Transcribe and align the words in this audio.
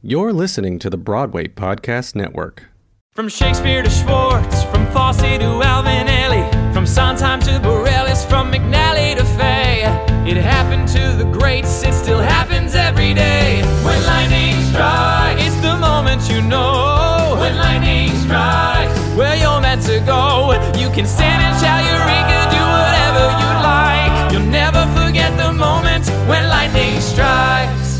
You're 0.00 0.32
listening 0.32 0.78
to 0.78 0.90
the 0.90 0.96
Broadway 0.96 1.48
Podcast 1.48 2.14
Network. 2.14 2.68
From 3.16 3.28
Shakespeare 3.28 3.82
to 3.82 3.90
Schwartz, 3.90 4.62
from 4.62 4.86
Fosse 4.92 5.16
to 5.18 5.60
Alvin 5.60 6.06
Ailey, 6.06 6.46
from 6.72 6.86
Sondheim 6.86 7.40
to 7.40 7.58
Bareilles, 7.58 8.24
from 8.24 8.52
McNally 8.52 9.16
to 9.16 9.24
Fey. 9.24 9.82
It 10.24 10.36
happened 10.36 10.86
to 10.90 11.16
the 11.18 11.24
greats, 11.24 11.82
it 11.82 11.94
still 11.94 12.20
happens 12.20 12.76
every 12.76 13.12
day. 13.12 13.60
When 13.82 14.00
lightning 14.06 14.62
strikes, 14.70 15.42
it's 15.42 15.56
the 15.62 15.76
moment 15.76 16.30
you 16.30 16.42
know. 16.42 17.34
When 17.40 17.56
lightning 17.56 18.14
strikes, 18.22 18.96
where 19.16 19.34
you're 19.34 19.60
meant 19.60 19.82
to 19.86 19.98
go. 20.06 20.52
You 20.78 20.90
can 20.90 21.06
stand 21.06 21.42
and 21.42 21.58
shout 21.58 21.82
Eureka, 21.82 22.38
do 22.54 22.62
whatever 22.62 23.24
you 23.42 23.50
like. 23.66 24.32
You'll 24.32 24.52
never 24.62 24.86
forget 24.94 25.36
the 25.36 25.52
moment 25.52 26.06
when 26.28 26.48
lightning 26.48 27.00
strikes. 27.00 27.98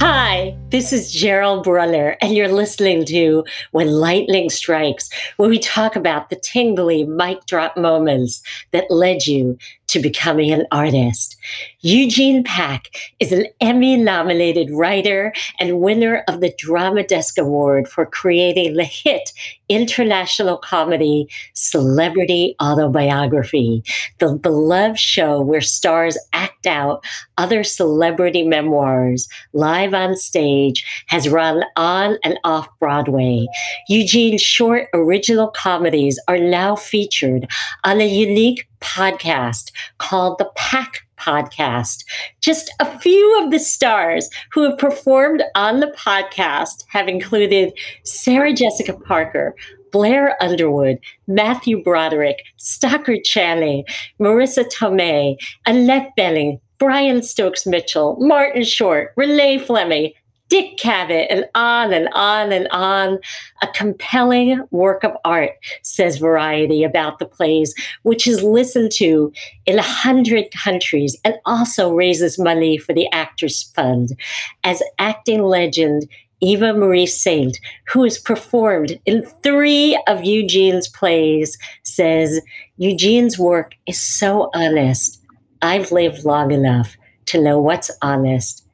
Hi, 0.00 0.27
this 0.70 0.92
is 0.92 1.10
Gerald 1.10 1.64
Brunner, 1.64 2.16
and 2.20 2.34
you're 2.34 2.52
listening 2.52 3.06
to 3.06 3.44
When 3.70 3.88
Lightning 3.88 4.50
Strikes, 4.50 5.08
where 5.36 5.48
we 5.48 5.58
talk 5.58 5.96
about 5.96 6.28
the 6.28 6.36
tingly 6.36 7.04
mic 7.04 7.46
drop 7.46 7.76
moments 7.76 8.42
that 8.72 8.90
led 8.90 9.26
you 9.26 9.56
to 9.86 9.98
becoming 9.98 10.52
an 10.52 10.66
artist. 10.70 11.36
Eugene 11.80 12.42
Pack 12.42 12.88
is 13.20 13.30
an 13.30 13.46
Emmy 13.60 13.96
nominated 13.96 14.68
writer 14.72 15.32
and 15.60 15.80
winner 15.80 16.24
of 16.26 16.40
the 16.40 16.52
Drama 16.58 17.04
Desk 17.04 17.38
Award 17.38 17.86
for 17.86 18.04
creating 18.04 18.74
the 18.74 18.82
hit 18.82 19.30
international 19.68 20.56
comedy 20.56 21.28
Celebrity 21.54 22.56
Autobiography, 22.60 23.84
the 24.18 24.34
beloved 24.34 24.98
show 24.98 25.40
where 25.40 25.60
stars 25.60 26.18
act 26.32 26.66
out 26.66 27.04
other 27.36 27.62
celebrity 27.62 28.42
memoirs 28.42 29.28
live 29.52 29.94
on 29.94 30.16
stage, 30.16 30.84
has 31.06 31.28
run 31.28 31.62
on 31.76 32.18
and 32.24 32.40
off 32.42 32.66
Broadway. 32.80 33.46
Eugene's 33.88 34.42
short 34.42 34.88
original 34.92 35.46
comedies 35.46 36.18
are 36.26 36.38
now 36.38 36.74
featured 36.74 37.48
on 37.84 38.00
a 38.00 38.08
unique 38.08 38.68
podcast 38.80 39.70
called 39.98 40.38
the 40.38 40.50
Pack 40.56 41.04
Podcast. 41.18 42.04
Just 42.40 42.72
a 42.80 42.98
few 42.98 43.42
of 43.42 43.50
the 43.50 43.58
stars 43.58 44.28
who 44.52 44.62
have 44.62 44.78
performed 44.78 45.42
on 45.54 45.80
the 45.80 45.94
podcast 45.98 46.84
have 46.88 47.08
included 47.08 47.72
Sarah 48.04 48.52
Jessica 48.52 48.94
Parker, 48.94 49.54
Blair 49.90 50.36
Underwood, 50.42 50.98
Matthew 51.26 51.82
Broderick, 51.82 52.42
Stockard 52.56 53.24
Channing, 53.24 53.84
Marisa 54.20 54.64
Tomei, 54.70 55.36
Annette 55.66 56.12
Bening, 56.16 56.60
Brian 56.78 57.22
Stokes 57.22 57.66
Mitchell, 57.66 58.16
Martin 58.20 58.62
Short, 58.62 59.14
Renée 59.16 59.60
Fleming, 59.60 60.12
Dick 60.48 60.78
Cavett, 60.78 61.26
and 61.28 61.44
on 61.54 61.92
and 61.92 62.08
on 62.12 62.52
and 62.52 62.68
on. 62.70 63.18
A 63.62 63.66
compelling 63.68 64.64
work 64.70 65.04
of 65.04 65.12
art, 65.24 65.52
says 65.82 66.18
Variety 66.18 66.84
about 66.84 67.18
the 67.18 67.26
plays, 67.26 67.74
which 68.02 68.26
is 68.26 68.42
listened 68.42 68.92
to 68.92 69.32
in 69.66 69.78
a 69.78 69.82
hundred 69.82 70.50
countries 70.50 71.16
and 71.24 71.34
also 71.44 71.92
raises 71.92 72.38
money 72.38 72.78
for 72.78 72.94
the 72.94 73.10
Actors 73.12 73.70
Fund. 73.74 74.18
As 74.64 74.82
acting 74.98 75.42
legend 75.42 76.08
Eva 76.40 76.72
Marie 76.72 77.06
Saint, 77.06 77.58
who 77.88 78.04
has 78.04 78.16
performed 78.16 78.98
in 79.04 79.26
three 79.42 80.00
of 80.06 80.24
Eugene's 80.24 80.88
plays, 80.88 81.58
says 81.82 82.40
Eugene's 82.76 83.38
work 83.38 83.74
is 83.86 84.00
so 84.00 84.50
honest. 84.54 85.20
I've 85.60 85.90
lived 85.90 86.24
long 86.24 86.52
enough 86.52 86.96
to 87.26 87.42
know 87.42 87.58
what's 87.58 87.90
honest 88.00 88.64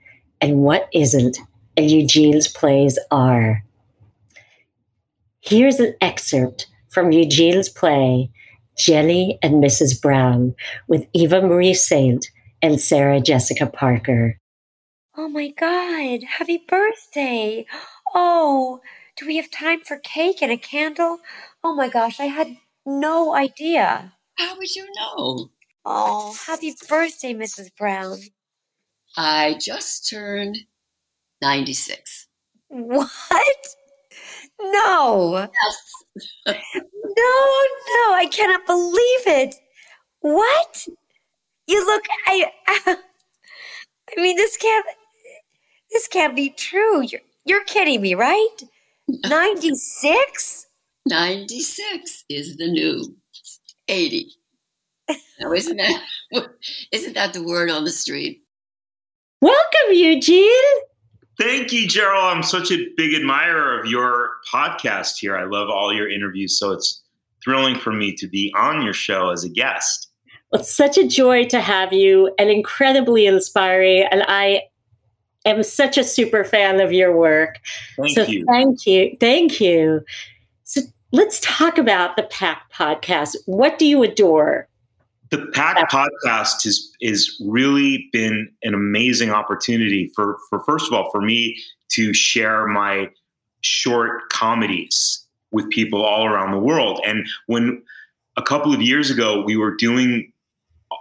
and 0.41 0.58
what 0.58 0.89
isn't 0.92 1.39
Eugene's 1.83 2.48
plays 2.48 2.98
are. 3.11 3.64
Here's 5.41 5.80
an 5.80 5.94
excerpt 6.00 6.67
from 6.89 7.12
Eugene's 7.12 7.69
play, 7.69 8.30
Jenny 8.78 9.39
and 9.42 9.62
Mrs. 9.62 10.00
Brown, 10.00 10.55
with 10.89 11.07
Eva 11.13 11.42
Marie 11.42 11.74
Saint 11.74 12.27
and 12.63 12.80
Sarah 12.80 13.20
Jessica 13.20 13.67
Parker. 13.67 14.39
Oh 15.17 15.29
my 15.29 15.48
God, 15.48 16.23
happy 16.24 16.64
birthday! 16.67 17.67
Oh, 18.14 18.80
do 19.17 19.27
we 19.27 19.36
have 19.36 19.51
time 19.51 19.80
for 19.80 19.98
cake 19.98 20.42
and 20.42 20.51
a 20.51 20.57
candle? 20.57 21.18
Oh 21.63 21.74
my 21.74 21.89
gosh, 21.89 22.18
I 22.20 22.27
had 22.27 22.57
no 22.86 23.34
idea. 23.34 24.14
How 24.36 24.57
would 24.57 24.74
you 24.74 24.86
know? 24.96 25.51
Oh, 25.84 26.36
happy 26.46 26.74
birthday, 26.89 27.34
Mrs. 27.34 27.68
Brown. 27.77 28.18
I 29.17 29.57
just 29.61 30.08
turned 30.08 30.58
96. 31.44 32.27
What? 32.68 33.66
No. 34.60 35.48
Yes. 35.52 36.56
No, 37.16 37.36
no, 37.96 38.14
I 38.14 38.27
cannot 38.30 38.66
believe 38.66 39.27
it. 39.27 39.54
What? 40.20 40.86
You 41.66 41.84
look 41.86 42.02
I 42.27 42.50
I 42.86 42.96
mean 44.16 44.36
this 44.36 44.56
can't 44.56 44.86
this 45.92 46.08
can't 46.08 46.34
be 46.34 46.50
true. 46.50 47.02
You're 47.02 47.20
you're 47.44 47.64
kidding 47.64 48.00
me, 48.00 48.14
right? 48.14 48.56
96? 49.08 50.66
96 51.06 52.24
is 52.28 52.56
the 52.56 52.68
new 52.68 53.16
80. 53.88 54.33
Now, 55.40 55.52
isn't 55.52 55.77
that 55.77 56.02
isn't 56.90 57.14
that 57.14 57.33
the 57.33 57.44
word 57.44 57.70
on 57.70 57.84
the 57.84 57.92
street? 57.92 58.42
Welcome, 59.40 59.92
Eugene. 59.92 60.74
Thank 61.39 61.72
you, 61.72 61.89
Gerald. 61.89 62.36
I'm 62.36 62.42
such 62.42 62.70
a 62.70 62.89
big 62.96 63.14
admirer 63.14 63.78
of 63.78 63.86
your 63.86 64.30
podcast 64.52 65.18
here. 65.18 65.36
I 65.36 65.45
love 65.45 65.68
all 65.68 65.92
your 65.92 66.08
interviews, 66.08 66.58
so 66.58 66.72
it's 66.72 67.02
thrilling 67.42 67.77
for 67.77 67.92
me 67.92 68.14
to 68.14 68.27
be 68.27 68.52
on 68.56 68.83
your 68.83 68.92
show 68.92 69.30
as 69.30 69.45
a 69.45 69.48
guest. 69.48 70.11
Well, 70.50 70.61
it's 70.61 70.72
such 70.72 70.96
a 70.96 71.06
joy 71.06 71.45
to 71.46 71.61
have 71.61 71.92
you 71.92 72.33
and 72.39 72.50
incredibly 72.50 73.27
inspiring. 73.27 74.05
And 74.11 74.22
I 74.28 74.62
am 75.45 75.62
such 75.62 75.98
a 75.98 76.05
super 76.05 76.45
fan 76.45 76.80
of 76.80 76.92
your 76.92 77.17
work. 77.17 77.58
Thank 77.96 78.14
so 78.14 78.22
you. 78.24 78.45
thank 78.46 78.86
you. 78.86 79.16
Thank 79.18 79.61
you. 79.61 80.05
So 80.62 80.83
let's 81.12 81.40
talk 81.40 81.78
about 81.78 82.16
the 82.16 82.22
Pack 82.24 82.72
podcast. 82.72 83.36
What 83.46 83.78
do 83.78 83.86
you 83.86 84.02
adore? 84.02 84.68
The 85.30 85.46
Pack 85.52 85.90
podcast 85.90 86.64
has 86.64 86.92
is 87.01 87.40
really 87.45 88.08
been 88.12 88.48
an 88.62 88.74
amazing 88.74 89.30
opportunity 89.30 90.11
for 90.14 90.39
for 90.48 90.61
first 90.61 90.86
of 90.86 90.92
all 90.92 91.11
for 91.11 91.20
me 91.20 91.58
to 91.90 92.12
share 92.12 92.67
my 92.67 93.08
short 93.63 94.29
comedies 94.30 95.24
with 95.51 95.68
people 95.70 96.05
all 96.05 96.27
around 96.27 96.52
the 96.52 96.58
world. 96.58 97.01
And 97.07 97.27
when 97.46 97.83
a 98.36 98.42
couple 98.42 98.74
of 98.74 98.83
years 98.83 99.11
ago 99.11 99.42
we 99.42 99.57
were 99.57 99.74
doing 99.74 100.33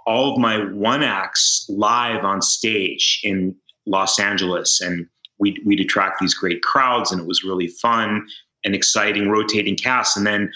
all 0.05 0.33
of 0.33 0.39
my 0.39 0.71
one 0.71 1.03
acts 1.03 1.65
live 1.69 2.23
on 2.23 2.41
stage 2.41 3.19
in 3.23 3.55
Los 3.85 4.19
Angeles, 4.19 4.81
and 4.81 5.07
we'd, 5.39 5.59
we'd 5.65 5.79
attract 5.79 6.19
these 6.19 6.33
great 6.33 6.61
crowds, 6.61 7.11
and 7.11 7.21
it 7.21 7.27
was 7.27 7.43
really 7.43 7.67
fun 7.67 8.25
and 8.63 8.75
exciting, 8.75 9.29
rotating 9.29 9.75
cast. 9.75 10.15
And 10.15 10.25
then 10.25 10.51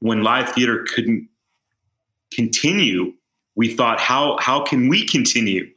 when 0.00 0.22
live 0.22 0.50
theater 0.52 0.86
couldn't 0.94 1.28
continue, 2.32 3.12
we 3.56 3.74
thought, 3.74 4.00
how 4.00 4.38
how 4.40 4.62
can 4.62 4.88
we 4.88 5.06
continue? 5.06 5.68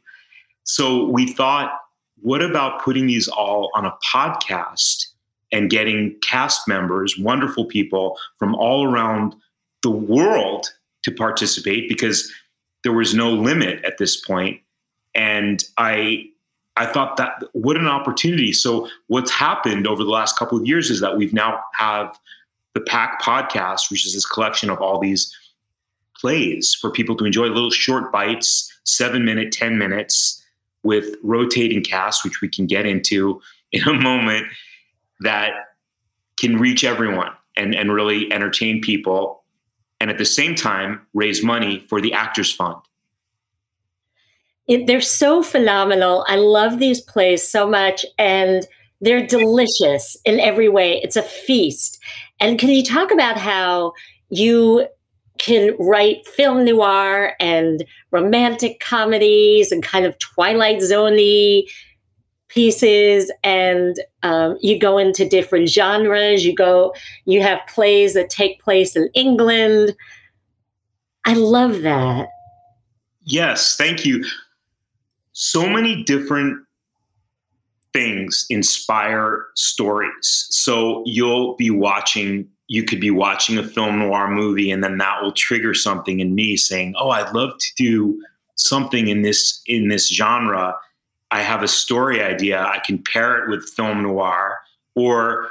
So 0.64 1.08
we 1.08 1.32
thought, 1.32 1.72
what 2.20 2.42
about 2.42 2.82
putting 2.82 3.06
these 3.06 3.28
all 3.28 3.70
on 3.74 3.84
a 3.84 3.92
podcast 4.12 5.06
and 5.52 5.68
getting 5.68 6.16
cast 6.22 6.66
members, 6.66 7.18
wonderful 7.18 7.66
people 7.66 8.18
from 8.38 8.54
all 8.54 8.90
around 8.90 9.34
the 9.82 9.90
world 9.90 10.66
to 11.02 11.10
participate 11.12 11.88
because 11.88 12.32
there 12.84 12.92
was 12.92 13.14
no 13.14 13.30
limit 13.30 13.84
at 13.84 13.98
this 13.98 14.20
point. 14.20 14.60
And 15.14 15.62
I 15.76 16.24
I 16.76 16.86
thought 16.86 17.18
that 17.18 17.44
what 17.52 17.76
an 17.76 17.86
opportunity. 17.86 18.52
So 18.52 18.88
what's 19.08 19.30
happened 19.30 19.86
over 19.86 20.02
the 20.02 20.10
last 20.10 20.38
couple 20.38 20.58
of 20.58 20.66
years 20.66 20.90
is 20.90 21.00
that 21.00 21.18
we've 21.18 21.34
now 21.34 21.60
have 21.74 22.18
the 22.74 22.80
Pack 22.80 23.20
podcast, 23.20 23.90
which 23.90 24.06
is 24.06 24.14
this 24.14 24.24
collection 24.24 24.70
of 24.70 24.80
all 24.80 24.98
these 24.98 25.36
plays 26.22 26.74
for 26.80 26.88
people 26.88 27.16
to 27.16 27.24
enjoy 27.24 27.46
little 27.46 27.70
short 27.70 28.12
bites, 28.12 28.72
seven 28.84 29.24
minute, 29.24 29.52
10 29.52 29.76
minutes 29.76 30.42
with 30.84 31.16
rotating 31.22 31.82
cast, 31.82 32.24
which 32.24 32.40
we 32.40 32.48
can 32.48 32.66
get 32.66 32.86
into 32.86 33.40
in 33.72 33.82
a 33.88 33.92
moment 33.92 34.46
that 35.20 35.50
can 36.38 36.58
reach 36.58 36.84
everyone 36.84 37.32
and, 37.56 37.74
and 37.74 37.92
really 37.92 38.32
entertain 38.32 38.80
people. 38.80 39.42
And 40.00 40.10
at 40.10 40.18
the 40.18 40.24
same 40.24 40.54
time, 40.54 41.00
raise 41.12 41.42
money 41.42 41.84
for 41.88 42.00
the 42.00 42.12
Actors 42.12 42.52
Fund. 42.52 42.76
It, 44.68 44.86
they're 44.86 45.00
so 45.00 45.42
phenomenal. 45.42 46.24
I 46.28 46.36
love 46.36 46.78
these 46.78 47.00
plays 47.00 47.46
so 47.46 47.68
much, 47.68 48.06
and 48.18 48.64
they're 49.00 49.26
delicious 49.26 50.16
in 50.24 50.38
every 50.38 50.68
way. 50.68 51.00
It's 51.02 51.16
a 51.16 51.22
feast. 51.22 52.00
And 52.40 52.58
can 52.58 52.70
you 52.70 52.84
talk 52.84 53.10
about 53.10 53.38
how 53.38 53.92
you 54.28 54.86
can 55.42 55.74
write 55.78 56.26
film 56.26 56.64
noir 56.64 57.34
and 57.40 57.84
romantic 58.12 58.78
comedies 58.78 59.72
and 59.72 59.82
kind 59.82 60.06
of 60.06 60.16
Twilight 60.20 60.78
Zoney 60.78 61.64
pieces. 62.46 63.30
And 63.42 63.96
um, 64.22 64.56
you 64.60 64.78
go 64.78 64.98
into 64.98 65.28
different 65.28 65.68
genres. 65.68 66.44
You 66.44 66.54
go 66.54 66.94
you 67.24 67.42
have 67.42 67.60
plays 67.66 68.14
that 68.14 68.30
take 68.30 68.62
place 68.62 68.94
in 68.94 69.08
england. 69.14 69.94
I 71.24 71.34
love 71.34 71.82
that. 71.82 72.28
Yes 73.24 73.76
thank 73.76 74.06
you. 74.06 74.24
So 75.32 75.68
many 75.68 76.04
different 76.04 76.58
things 77.92 78.46
inspire 78.48 79.46
stories. 79.54 80.46
So 80.50 81.02
you'll 81.04 81.56
be 81.56 81.70
watching 81.70 82.48
you 82.68 82.84
could 82.84 83.00
be 83.00 83.10
watching 83.10 83.58
a 83.58 83.62
film 83.66 83.98
noir 83.98 84.28
movie 84.28 84.70
and 84.70 84.82
then 84.82 84.98
that 84.98 85.22
will 85.22 85.32
trigger 85.32 85.74
something 85.74 86.20
in 86.20 86.34
me 86.34 86.56
saying 86.56 86.94
oh 86.98 87.10
i'd 87.10 87.34
love 87.34 87.52
to 87.58 87.68
do 87.76 88.20
something 88.54 89.08
in 89.08 89.22
this 89.22 89.62
in 89.66 89.88
this 89.88 90.08
genre 90.08 90.74
I 91.32 91.40
have 91.40 91.62
a 91.62 91.68
story 91.68 92.22
idea, 92.22 92.62
I 92.62 92.78
can 92.78 93.02
pair 93.02 93.42
it 93.42 93.48
with 93.48 93.68
film 93.70 94.02
noir, 94.02 94.58
or 94.94 95.48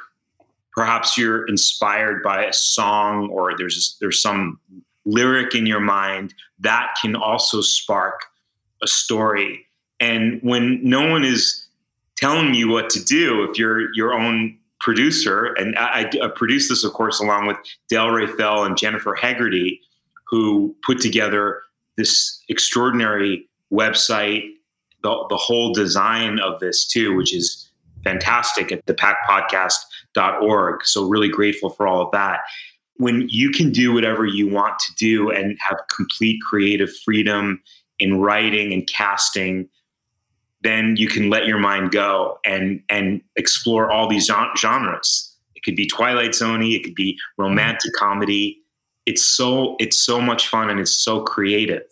perhaps 0.74 1.18
you're 1.18 1.48
inspired 1.48 2.22
by 2.22 2.46
a 2.46 2.54
song 2.54 3.30
or 3.30 3.58
there's 3.58 3.98
there's 4.00 4.22
some 4.22 4.60
lyric 5.06 5.56
in 5.56 5.66
your 5.66 5.80
mind 5.80 6.36
that 6.60 6.94
can 7.02 7.16
also 7.16 7.62
spark 7.62 8.22
a 8.84 8.88
story. 8.88 9.66
And 10.00 10.40
when 10.44 10.80
no 10.88 11.10
one 11.10 11.24
is 11.24 11.68
telling 12.16 12.54
you 12.54 12.70
what 12.70 12.92
to 12.92 13.04
do, 13.04 13.44
if 13.50 13.58
you're 13.58 13.92
your 13.96 14.14
own 14.14 14.56
producer, 14.82 15.54
and 15.58 15.78
I, 15.78 16.10
I 16.22 16.28
produced 16.36 16.70
this, 16.70 16.84
of 16.84 16.94
course, 16.94 17.20
along 17.20 17.48
with 17.48 17.58
Dale 17.88 18.08
Rayfell 18.08 18.66
and 18.66 18.78
Jennifer 18.78 19.16
Hegarty, 19.16 19.80
who 20.28 20.76
put 20.86 21.00
together 21.00 21.62
this 21.98 22.44
extraordinary 22.50 23.48
website 23.72 24.44
the, 25.04 25.26
the 25.30 25.38
whole 25.38 25.74
design 25.74 26.40
of 26.40 26.60
this 26.60 26.86
too, 26.86 27.16
which 27.16 27.34
is 27.34 27.70
fantastic 28.04 28.72
at 28.72 28.86
thepackpodcast.org. 28.86 30.86
So 30.86 31.08
really 31.08 31.30
grateful 31.30 31.70
for 31.70 31.88
all 31.88 32.02
of 32.02 32.12
that. 32.12 32.40
When 32.98 33.28
you 33.30 33.52
can 33.52 33.72
do 33.72 33.94
whatever 33.94 34.26
you 34.26 34.48
want 34.48 34.78
to 34.80 34.94
do 34.96 35.32
and 35.32 35.58
have 35.60 35.78
complete 35.96 36.40
creative 36.42 36.92
freedom 37.04 37.62
in 38.00 38.20
writing 38.20 38.74
and 38.74 38.88
casting, 38.88 39.68
then 40.62 40.96
you 40.98 41.08
can 41.08 41.30
let 41.30 41.46
your 41.46 41.60
mind 41.60 41.92
go 41.92 42.40
and 42.46 42.82
and 42.90 43.22
explore 43.36 43.92
all 43.92 44.08
these 44.08 44.30
genres. 44.58 45.36
It 45.56 45.64
could 45.64 45.76
be 45.76 45.88
Twilight 45.88 46.36
Zone, 46.36 46.62
it 46.64 46.84
could 46.84 46.96
be 46.96 47.18
romantic 47.38 47.94
comedy. 47.94 48.58
It's 49.06 49.24
so 49.24 49.76
it's 49.80 50.00
so 50.00 50.22
much 50.22 50.48
fun 50.48 50.70
and 50.70 50.80
it's 50.80 50.94
so 50.94 51.22
creative. 51.22 51.84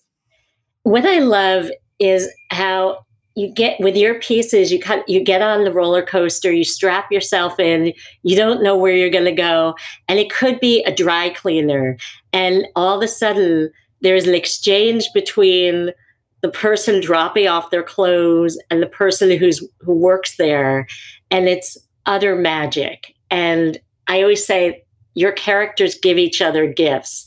What 0.83 1.05
I 1.05 1.19
love 1.19 1.69
is 1.99 2.29
how 2.51 3.05
you 3.35 3.51
get 3.51 3.79
with 3.79 3.95
your 3.95 4.19
pieces 4.19 4.71
you 4.71 4.79
cut 4.79 5.07
you 5.07 5.23
get 5.23 5.41
on 5.41 5.63
the 5.63 5.71
roller 5.71 6.03
coaster 6.03 6.51
you 6.51 6.63
strap 6.63 7.11
yourself 7.11 7.59
in 7.59 7.93
you 8.23 8.35
don't 8.35 8.63
know 8.63 8.75
where 8.75 8.93
you're 8.93 9.09
going 9.09 9.23
to 9.23 9.31
go 9.31 9.75
and 10.07 10.19
it 10.19 10.29
could 10.31 10.59
be 10.59 10.83
a 10.83 10.93
dry 10.93 11.29
cleaner 11.29 11.95
and 12.33 12.65
all 12.75 12.97
of 12.97 13.03
a 13.03 13.07
sudden 13.07 13.69
there's 14.01 14.27
an 14.27 14.33
exchange 14.33 15.07
between 15.13 15.91
the 16.41 16.49
person 16.49 17.01
dropping 17.01 17.47
off 17.47 17.71
their 17.71 17.83
clothes 17.83 18.57
and 18.69 18.81
the 18.81 18.87
person 18.87 19.37
who's 19.37 19.63
who 19.81 19.93
works 19.93 20.37
there. 20.37 20.87
And 21.31 21.47
it's 21.47 21.77
utter 22.05 22.35
magic. 22.35 23.13
And 23.29 23.79
i 24.07 24.21
always 24.21 24.45
say 24.45 24.83
your 25.13 25.31
characters 25.31 25.97
give 26.01 26.17
each 26.17 26.41
other 26.41 26.71
gifts. 26.71 27.25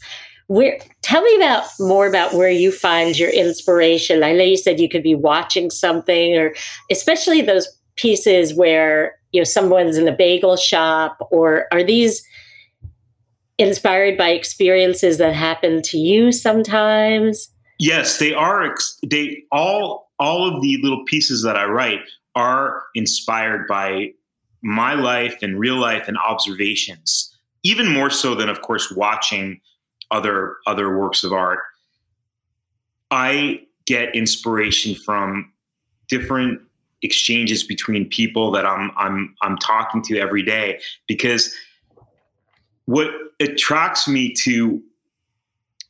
Where 0.49 0.79
tell 1.03 1.23
me 1.23 1.37
about 1.37 1.64
more 1.79 2.06
about 2.06 2.35
where 2.35 2.50
you 2.50 2.73
find 2.73 3.19
your 3.19 3.31
inspiration. 3.31 4.23
I 4.23 4.32
know 4.32 4.44
you 4.44 4.56
said 4.56 4.81
you 4.81 4.88
could 4.88 5.03
be 5.03 5.15
watching 5.15 5.70
something 5.70 6.37
or 6.37 6.55
especially 6.91 7.43
those 7.43 7.69
pieces 7.97 8.55
where 8.55 9.17
you 9.32 9.41
know 9.41 9.44
someone's 9.44 9.97
in 9.97 10.08
a 10.08 10.12
bagel 10.12 10.56
shop 10.56 11.19
or 11.31 11.67
are 11.73 11.85
these 11.85 12.23
inspired 13.58 14.17
by 14.17 14.31
experiences 14.31 15.19
that 15.19 15.35
happen 15.35 15.82
to 15.82 15.99
you 15.99 16.32
sometimes 16.32 17.51
yes 17.82 18.19
they 18.19 18.32
are 18.32 18.75
they 19.08 19.43
all 19.52 20.11
all 20.19 20.49
of 20.49 20.62
the 20.62 20.79
little 20.82 21.05
pieces 21.05 21.43
that 21.43 21.56
i 21.56 21.64
write 21.64 22.00
are 22.34 22.82
inspired 22.94 23.67
by 23.69 24.11
my 24.62 24.94
life 24.94 25.37
and 25.43 25.58
real 25.58 25.76
life 25.76 26.08
and 26.08 26.17
observations 26.19 27.32
even 27.62 27.88
more 27.88 28.11
so 28.11 28.34
than 28.34 28.49
of 28.49 28.62
course 28.62 28.90
watching 28.93 29.61
other 30.12 30.56
other 30.67 30.96
works 30.96 31.25
of 31.25 31.32
art. 31.32 31.61
I 33.11 33.62
get 33.87 34.14
inspiration 34.14 34.94
from 34.94 35.52
different 36.08 36.61
exchanges 37.02 37.64
between 37.64 38.08
people 38.08 38.52
that 38.52 38.64
I'm 38.67 38.93
I'm 38.96 39.34
I'm 39.43 39.56
talking 39.58 40.02
to 40.02 40.19
every 40.19 40.43
day 40.43 40.81
because 41.08 41.55
what 42.84 43.11
attracts 43.40 44.06
me 44.06 44.32
to 44.44 44.81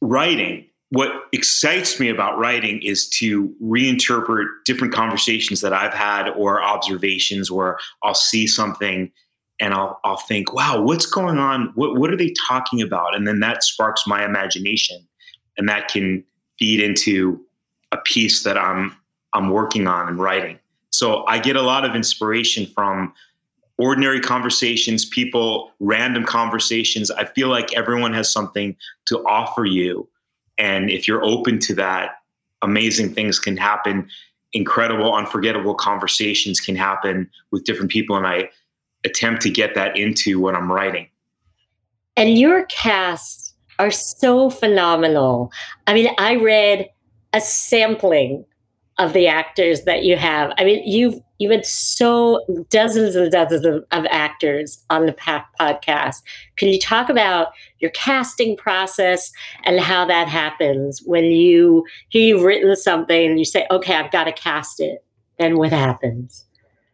writing 0.00 0.66
what 0.92 1.10
excites 1.32 1.98
me 1.98 2.10
about 2.10 2.38
writing 2.38 2.82
is 2.82 3.08
to 3.08 3.48
reinterpret 3.62 4.46
different 4.66 4.92
conversations 4.92 5.62
that 5.62 5.72
I've 5.72 5.94
had 5.94 6.28
or 6.28 6.62
observations 6.62 7.50
where 7.50 7.78
I'll 8.02 8.14
see 8.14 8.46
something 8.46 9.10
and 9.58 9.72
I'll 9.72 9.98
I'll 10.04 10.18
think, 10.18 10.52
wow, 10.52 10.82
what's 10.82 11.06
going 11.06 11.38
on? 11.38 11.72
What 11.76 11.98
what 11.98 12.12
are 12.12 12.16
they 12.16 12.34
talking 12.46 12.82
about? 12.82 13.14
And 13.14 13.26
then 13.26 13.40
that 13.40 13.62
sparks 13.62 14.06
my 14.06 14.22
imagination, 14.22 14.98
and 15.56 15.66
that 15.66 15.88
can 15.88 16.22
feed 16.58 16.80
into 16.80 17.40
a 17.92 17.96
piece 17.96 18.42
that 18.42 18.58
I'm 18.58 18.94
I'm 19.32 19.48
working 19.48 19.86
on 19.86 20.08
and 20.08 20.18
writing. 20.18 20.58
So 20.90 21.24
I 21.24 21.38
get 21.38 21.56
a 21.56 21.62
lot 21.62 21.86
of 21.86 21.96
inspiration 21.96 22.66
from 22.66 23.14
ordinary 23.78 24.20
conversations, 24.20 25.06
people, 25.06 25.72
random 25.80 26.24
conversations. 26.24 27.10
I 27.10 27.24
feel 27.24 27.48
like 27.48 27.72
everyone 27.72 28.12
has 28.12 28.30
something 28.30 28.76
to 29.06 29.20
offer 29.26 29.64
you, 29.64 30.06
and 30.62 30.90
if 30.90 31.08
you're 31.08 31.24
open 31.24 31.58
to 31.58 31.74
that, 31.74 32.12
amazing 32.62 33.12
things 33.12 33.40
can 33.40 33.56
happen. 33.56 34.08
Incredible, 34.52 35.12
unforgettable 35.12 35.74
conversations 35.74 36.60
can 36.60 36.76
happen 36.76 37.28
with 37.50 37.64
different 37.64 37.90
people, 37.90 38.16
and 38.16 38.28
I 38.28 38.48
attempt 39.04 39.42
to 39.42 39.50
get 39.50 39.74
that 39.74 39.98
into 39.98 40.38
what 40.38 40.54
I'm 40.54 40.70
writing. 40.70 41.08
And 42.16 42.38
your 42.38 42.64
casts 42.66 43.54
are 43.80 43.90
so 43.90 44.50
phenomenal. 44.50 45.50
I 45.88 45.94
mean, 45.94 46.14
I 46.18 46.36
read 46.36 46.88
a 47.32 47.40
sampling 47.40 48.44
of 49.02 49.12
the 49.12 49.26
actors 49.26 49.82
that 49.82 50.04
you 50.04 50.16
have. 50.16 50.52
I 50.58 50.64
mean, 50.64 50.82
you've 50.86 51.14
you've 51.38 51.50
had 51.50 51.66
so 51.66 52.44
dozens 52.70 53.16
and 53.16 53.30
dozens 53.32 53.66
of, 53.66 53.84
of 53.90 54.06
actors 54.10 54.84
on 54.90 55.06
the 55.06 55.12
Pack 55.12 55.48
podcast. 55.60 56.22
Can 56.56 56.68
you 56.68 56.78
talk 56.78 57.08
about 57.08 57.48
your 57.80 57.90
casting 57.90 58.56
process 58.56 59.32
and 59.64 59.80
how 59.80 60.04
that 60.04 60.28
happens 60.28 61.02
when 61.04 61.24
you 61.24 61.84
hear 62.10 62.22
you've 62.22 62.42
written 62.42 62.76
something 62.76 63.30
and 63.30 63.38
you 63.38 63.44
say, 63.44 63.66
"Okay, 63.70 63.94
I've 63.94 64.12
got 64.12 64.24
to 64.24 64.32
cast 64.32 64.80
it." 64.80 65.04
Then 65.38 65.58
what 65.58 65.72
happens? 65.72 66.46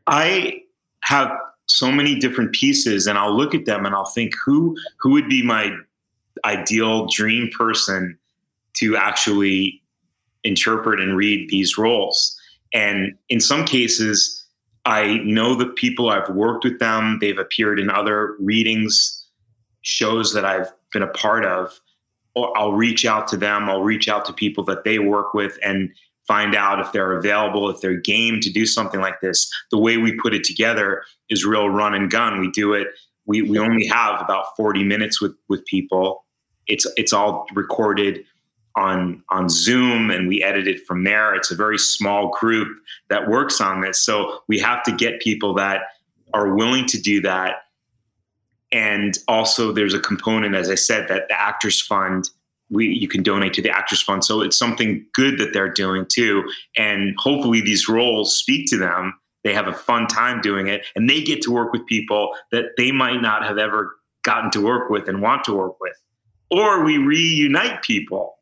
I 0.07 0.63
have 1.03 1.31
so 1.67 1.93
many 1.93 2.19
different 2.19 2.53
pieces 2.53 3.07
and 3.07 3.19
I'll 3.19 3.37
look 3.37 3.55
at 3.55 3.67
them 3.67 3.85
and 3.85 3.95
I'll 3.95 4.07
think 4.07 4.33
who 4.43 4.75
who 4.99 5.11
would 5.11 5.29
be 5.29 5.43
my 5.43 5.71
ideal 6.45 7.07
dream 7.07 7.51
person 7.57 8.19
to 8.75 8.97
actually 8.97 9.83
interpret 10.45 11.01
and 11.01 11.17
read 11.17 11.49
these 11.51 11.79
roles. 11.79 12.39
And 12.73 13.15
in 13.29 13.41
some 13.41 13.65
cases, 13.65 14.45
I 14.85 15.19
know 15.25 15.55
the 15.55 15.67
people 15.67 16.11
I've 16.11 16.31
worked 16.31 16.65
with 16.65 16.79
them, 16.79 17.19
they've 17.21 17.39
appeared 17.39 17.79
in 17.79 17.91
other 17.91 18.37
readings, 18.41 19.27
shows 19.83 20.33
that 20.35 20.45
I've 20.45 20.73
been 20.93 21.03
a 21.03 21.09
part 21.09 21.45
of. 21.45 21.79
I'll 22.37 22.73
reach 22.73 23.05
out 23.05 23.27
to 23.29 23.37
them, 23.37 23.69
I'll 23.69 23.83
reach 23.83 24.09
out 24.09 24.25
to 24.27 24.33
people 24.33 24.65
that 24.65 24.85
they 24.85 24.99
work 24.99 25.35
with 25.35 25.59
and 25.63 25.91
find 26.29 26.55
out 26.55 26.79
if 26.79 26.93
they're 26.93 27.17
available, 27.17 27.69
if 27.69 27.81
they're 27.81 27.97
game 27.97 28.39
to 28.41 28.51
do 28.51 28.65
something 28.67 29.01
like 29.01 29.21
this. 29.21 29.51
The 29.71 29.79
way 29.79 29.97
we 29.97 30.13
put 30.13 30.35
it 30.35 30.45
together 30.45 31.03
is 31.31 31.45
real 31.45 31.69
run 31.71 31.95
and 31.95 32.11
gun. 32.11 32.39
We 32.39 32.51
do 32.51 32.75
it. 32.75 32.89
We, 33.27 33.43
we 33.43 33.59
only 33.59 33.87
have 33.89 34.21
about 34.21 34.57
40 34.57 34.85
minutes 34.85 35.21
with, 35.21 35.35
with 35.49 35.65
people. 35.67 36.25
It's 36.67 36.87
it's 36.97 37.15
all 37.15 37.47
recorded 37.55 38.25
on 38.79 39.23
on 39.29 39.49
Zoom 39.49 40.11
and 40.11 40.29
we 40.29 40.43
edit 40.43 40.69
it 40.69 40.87
from 40.87 41.05
there. 41.05 41.35
It's 41.35 41.51
a 41.51 41.57
very 41.57 41.79
small 41.79 42.31
group 42.31 42.69
that 43.11 43.29
works 43.29 43.61
on 43.61 43.81
this. 43.81 44.01
So 44.01 44.41
we 44.47 44.59
have 44.61 44.83
to 44.85 44.93
get 44.93 45.21
people 45.21 45.53
that 45.55 45.83
are 46.33 46.55
willing 46.55 46.87
to 46.87 47.01
do 47.01 47.21
that. 47.23 47.57
And 48.71 49.19
also 49.27 49.73
there's 49.73 49.95
a 49.95 50.01
component, 50.01 50.55
as 50.55 50.71
I 50.71 50.77
said, 50.77 51.09
that 51.09 51.29
the 51.29 51.41
Actors 51.41 51.81
Fund 51.81 52.31
we 52.71 52.87
you 52.87 53.09
can 53.09 53.23
donate 53.23 53.55
to 53.55 53.63
the 53.63 53.71
actors 53.71 54.03
fund 54.03 54.23
so 54.23 54.43
it's 54.43 54.59
something 54.59 55.03
good 55.15 55.39
that 55.39 55.55
they're 55.55 55.73
doing 55.73 56.05
too 56.07 56.45
and 56.77 57.15
hopefully 57.19 57.63
these 57.63 57.89
roles 57.89 58.37
speak 58.37 58.69
to 58.69 58.77
them 58.77 59.19
they 59.43 59.55
have 59.55 59.69
a 59.69 59.73
fun 59.73 60.07
time 60.07 60.41
doing 60.43 60.67
it 60.67 60.85
and 60.95 61.09
they 61.09 61.23
get 61.23 61.41
to 61.41 61.51
work 61.51 61.73
with 61.73 61.87
people 61.87 62.31
that 62.53 62.67
they 62.77 62.93
might 62.93 63.23
not 63.23 63.43
have 63.43 63.57
ever 63.57 63.97
gotten 64.23 64.51
to 64.51 64.61
work 64.61 64.91
with 64.91 65.09
and 65.09 65.23
want 65.23 65.45
to 65.45 65.55
work 65.55 65.81
with 65.81 65.95
or 66.51 66.85
we 66.85 66.99
reunite 66.99 67.81
people 67.83 68.38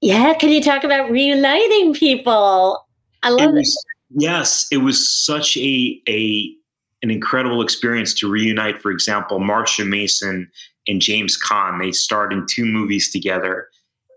yeah 0.00 0.34
can 0.34 0.50
you 0.50 0.62
talk 0.62 0.84
about 0.84 1.10
reuniting 1.10 1.94
people 1.94 2.86
i 3.22 3.30
love 3.30 3.50
in, 3.50 3.58
it 3.58 3.66
Yes, 4.10 4.66
it 4.70 4.78
was 4.78 5.08
such 5.08 5.56
a 5.56 6.00
a 6.08 6.54
an 7.02 7.10
incredible 7.10 7.62
experience 7.62 8.14
to 8.14 8.30
reunite. 8.30 8.80
For 8.80 8.90
example, 8.90 9.38
Marsha 9.38 9.86
Mason 9.86 10.50
and 10.86 11.00
James 11.00 11.38
Caan. 11.40 11.80
They 11.80 11.92
starred 11.92 12.32
in 12.32 12.46
two 12.46 12.64
movies 12.64 13.12
together, 13.12 13.68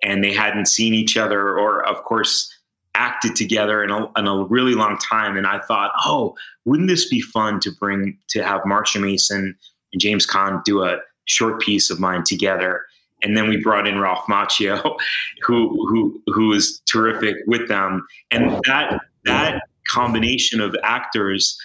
and 0.03 0.23
they 0.23 0.33
hadn't 0.33 0.67
seen 0.67 0.93
each 0.93 1.17
other, 1.17 1.57
or 1.57 1.85
of 1.85 2.03
course, 2.03 2.51
acted 2.95 3.35
together 3.35 3.83
in 3.83 3.91
a, 3.91 4.09
in 4.17 4.27
a 4.27 4.43
really 4.45 4.73
long 4.73 4.97
time. 4.97 5.37
And 5.37 5.45
I 5.45 5.59
thought, 5.59 5.91
oh, 6.05 6.35
wouldn't 6.65 6.89
this 6.89 7.07
be 7.07 7.21
fun 7.21 7.59
to 7.61 7.71
bring 7.71 8.17
to 8.29 8.43
have 8.43 8.61
Marsha 8.61 9.01
Mason 9.01 9.55
and 9.93 10.01
James 10.01 10.25
Caan 10.25 10.63
do 10.63 10.83
a 10.83 10.97
short 11.25 11.61
piece 11.61 11.89
of 11.89 11.99
mine 11.99 12.23
together? 12.23 12.85
And 13.23 13.37
then 13.37 13.49
we 13.49 13.57
brought 13.57 13.87
in 13.87 13.99
Ralph 13.99 14.25
Macchio, 14.27 14.97
who 15.41 15.69
who 15.87 16.21
who 16.27 16.47
was 16.49 16.81
terrific 16.81 17.35
with 17.47 17.67
them, 17.67 18.05
and 18.29 18.59
that 18.65 18.99
that 19.25 19.61
combination 19.87 20.61
of 20.61 20.75
actors, 20.83 21.57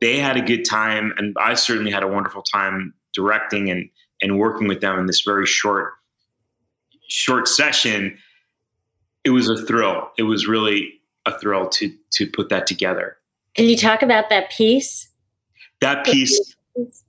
they 0.00 0.18
had 0.18 0.36
a 0.36 0.42
good 0.42 0.64
time, 0.64 1.12
and 1.16 1.36
I 1.40 1.54
certainly 1.54 1.90
had 1.90 2.02
a 2.02 2.08
wonderful 2.08 2.42
time 2.42 2.94
directing 3.14 3.70
and 3.70 3.88
and 4.22 4.38
working 4.38 4.68
with 4.68 4.80
them 4.80 4.98
in 4.98 5.06
this 5.06 5.22
very 5.22 5.46
short 5.46 5.92
short 7.08 7.46
session 7.46 8.18
it 9.26 9.30
was 9.30 9.48
a 9.48 9.56
thrill. 9.56 10.08
It 10.16 10.22
was 10.22 10.46
really 10.46 11.00
a 11.26 11.36
thrill 11.36 11.68
to 11.68 11.92
to 12.12 12.30
put 12.30 12.48
that 12.48 12.66
together. 12.66 13.16
Can 13.54 13.66
you 13.66 13.76
talk 13.76 14.00
about 14.00 14.30
that 14.30 14.50
piece? 14.50 15.10
That 15.80 16.06
piece, 16.06 16.55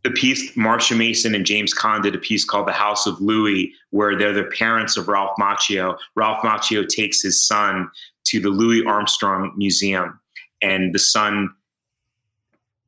the 0.04 0.12
piece, 0.12 0.52
Marsha 0.56 0.98
Mason 0.98 1.36
and 1.36 1.46
James 1.46 1.74
Caan 1.74 2.02
did 2.02 2.16
a 2.16 2.20
piece 2.20 2.46
called 2.46 2.68
"The 2.68 2.74
House 2.74 3.06
of 3.06 3.20
Louis," 3.20 3.74
where 3.90 4.18
they're 4.18 4.34
the 4.34 4.44
parents 4.44 4.98
of 4.98 5.08
Ralph 5.08 5.36
Macchio. 5.40 5.98
Ralph 6.16 6.44
Macchio 6.44 6.88
takes 6.88 7.22
his 7.22 7.46
son 7.46 7.90
to 8.26 8.40
the 8.40 8.50
Louis 8.50 8.86
Armstrong 8.86 9.54
Museum, 9.56 10.20
and 10.62 10.94
the 10.94 11.00
son 11.00 11.50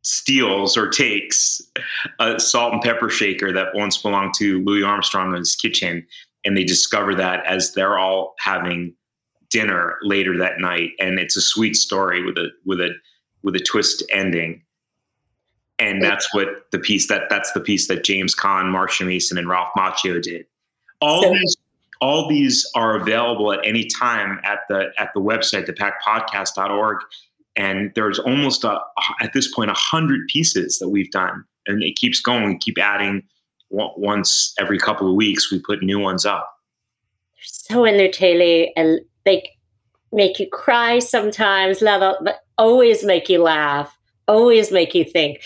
steals 0.02 0.78
or 0.78 0.90
takes 0.90 1.62
a 2.20 2.40
salt 2.40 2.74
and 2.74 2.82
pepper 2.82 3.10
shaker 3.10 3.52
that 3.52 3.76
once 3.76 3.98
belonged 3.98 4.34
to 4.34 4.64
Louis 4.64 4.84
Armstrong 4.84 5.34
in 5.34 5.40
his 5.40 5.56
kitchen, 5.56 6.06
and 6.46 6.58
they 6.58 6.64
discover 6.64 7.14
that 7.16 7.46
as 7.46 7.74
they're 7.74 7.98
all 7.98 8.36
having 8.40 8.94
dinner 9.50 9.98
later 10.04 10.38
that 10.38 10.60
night, 10.60 10.92
and 11.00 11.20
it's 11.20 11.36
a 11.36 11.42
sweet 11.42 11.76
story 11.76 12.24
with 12.24 12.38
a 12.38 12.50
with 12.66 12.80
a 12.80 12.92
with 13.44 13.56
a 13.56 13.60
twist 13.60 14.04
ending. 14.12 14.62
And 15.80 16.04
that's 16.04 16.34
what 16.34 16.70
the 16.72 16.80
piece 16.80 17.08
that 17.08 17.24
that's 17.30 17.54
the 17.54 17.62
piece 17.62 17.88
that 17.88 18.04
James 18.04 18.36
Caan, 18.36 18.66
Marsha 18.66 19.08
Mason, 19.08 19.38
and 19.38 19.48
Ralph 19.48 19.70
Macchio 19.78 20.22
did. 20.22 20.46
All 21.02 21.24
so, 21.24 21.32
these 21.32 21.58
all 22.02 22.28
these 22.28 22.70
are 22.76 22.96
available 22.96 23.52
at 23.54 23.60
any 23.64 23.86
time 23.86 24.40
at 24.44 24.60
the 24.68 24.90
at 24.98 25.14
the 25.14 25.22
website, 25.22 25.70
thepackpodcast.org. 25.70 26.98
And 27.56 27.92
there's 27.96 28.20
almost 28.20 28.64
a, 28.64 28.80
at 29.22 29.34
this 29.34 29.54
point 29.54 29.70
a 29.70 29.74
hundred 29.74 30.28
pieces 30.28 30.80
that 30.80 30.90
we've 30.90 31.12
done, 31.12 31.44
and 31.68 31.84
it 31.84 31.96
keeps 31.96 32.20
going. 32.22 32.46
We 32.46 32.58
keep 32.58 32.78
adding 32.78 33.24
once 33.70 34.54
every 34.60 34.80
couple 34.80 35.10
of 35.10 35.16
weeks. 35.16 35.52
We 35.52 35.60
put 35.60 35.84
new 35.84 36.00
ones 36.00 36.26
up. 36.26 36.50
So 37.42 37.86
entertaining 37.86 38.74
and 38.76 39.00
they 39.26 39.50
make 40.12 40.40
you 40.40 40.50
cry 40.50 41.00
sometimes, 41.00 41.80
but 41.80 42.44
always 42.58 43.04
make 43.04 43.30
you 43.30 43.44
laugh, 43.44 43.98
always 44.30 44.72
make 44.72 44.94
you 44.94 45.04
think. 45.04 45.42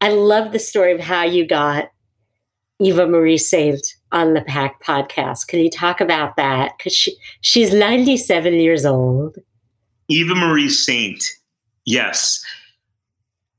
I 0.00 0.10
love 0.10 0.52
the 0.52 0.58
story 0.58 0.92
of 0.92 1.00
how 1.00 1.22
you 1.22 1.46
got 1.46 1.90
Eva 2.80 3.06
Marie 3.06 3.38
Saint 3.38 3.94
on 4.12 4.34
the 4.34 4.42
Pack 4.42 4.82
podcast. 4.82 5.46
Can 5.46 5.60
you 5.60 5.70
talk 5.70 6.00
about 6.00 6.36
that? 6.36 6.72
Because 6.76 6.94
she, 6.94 7.16
she's 7.40 7.72
97 7.72 8.54
years 8.54 8.84
old. 8.84 9.38
Eva 10.08 10.34
Marie 10.34 10.68
Saint, 10.68 11.24
yes. 11.86 12.44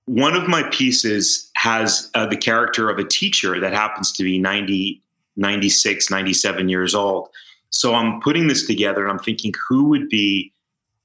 One 0.05 0.35
of 0.35 0.47
my 0.47 0.63
pieces 0.69 1.49
has 1.55 2.09
uh, 2.13 2.27
the 2.27 2.37
character 2.37 2.89
of 2.89 2.99
a 2.99 3.03
teacher 3.03 3.59
that 3.59 3.73
happens 3.73 4.11
to 4.13 4.23
be 4.23 4.37
90, 4.37 5.01
96, 5.35 6.09
97 6.09 6.69
years 6.69 6.93
old. 6.93 7.29
So 7.71 7.93
I'm 7.93 8.21
putting 8.21 8.47
this 8.47 8.65
together 8.65 9.01
and 9.01 9.11
I'm 9.11 9.19
thinking 9.19 9.53
who 9.67 9.85
would 9.85 10.07
be 10.09 10.53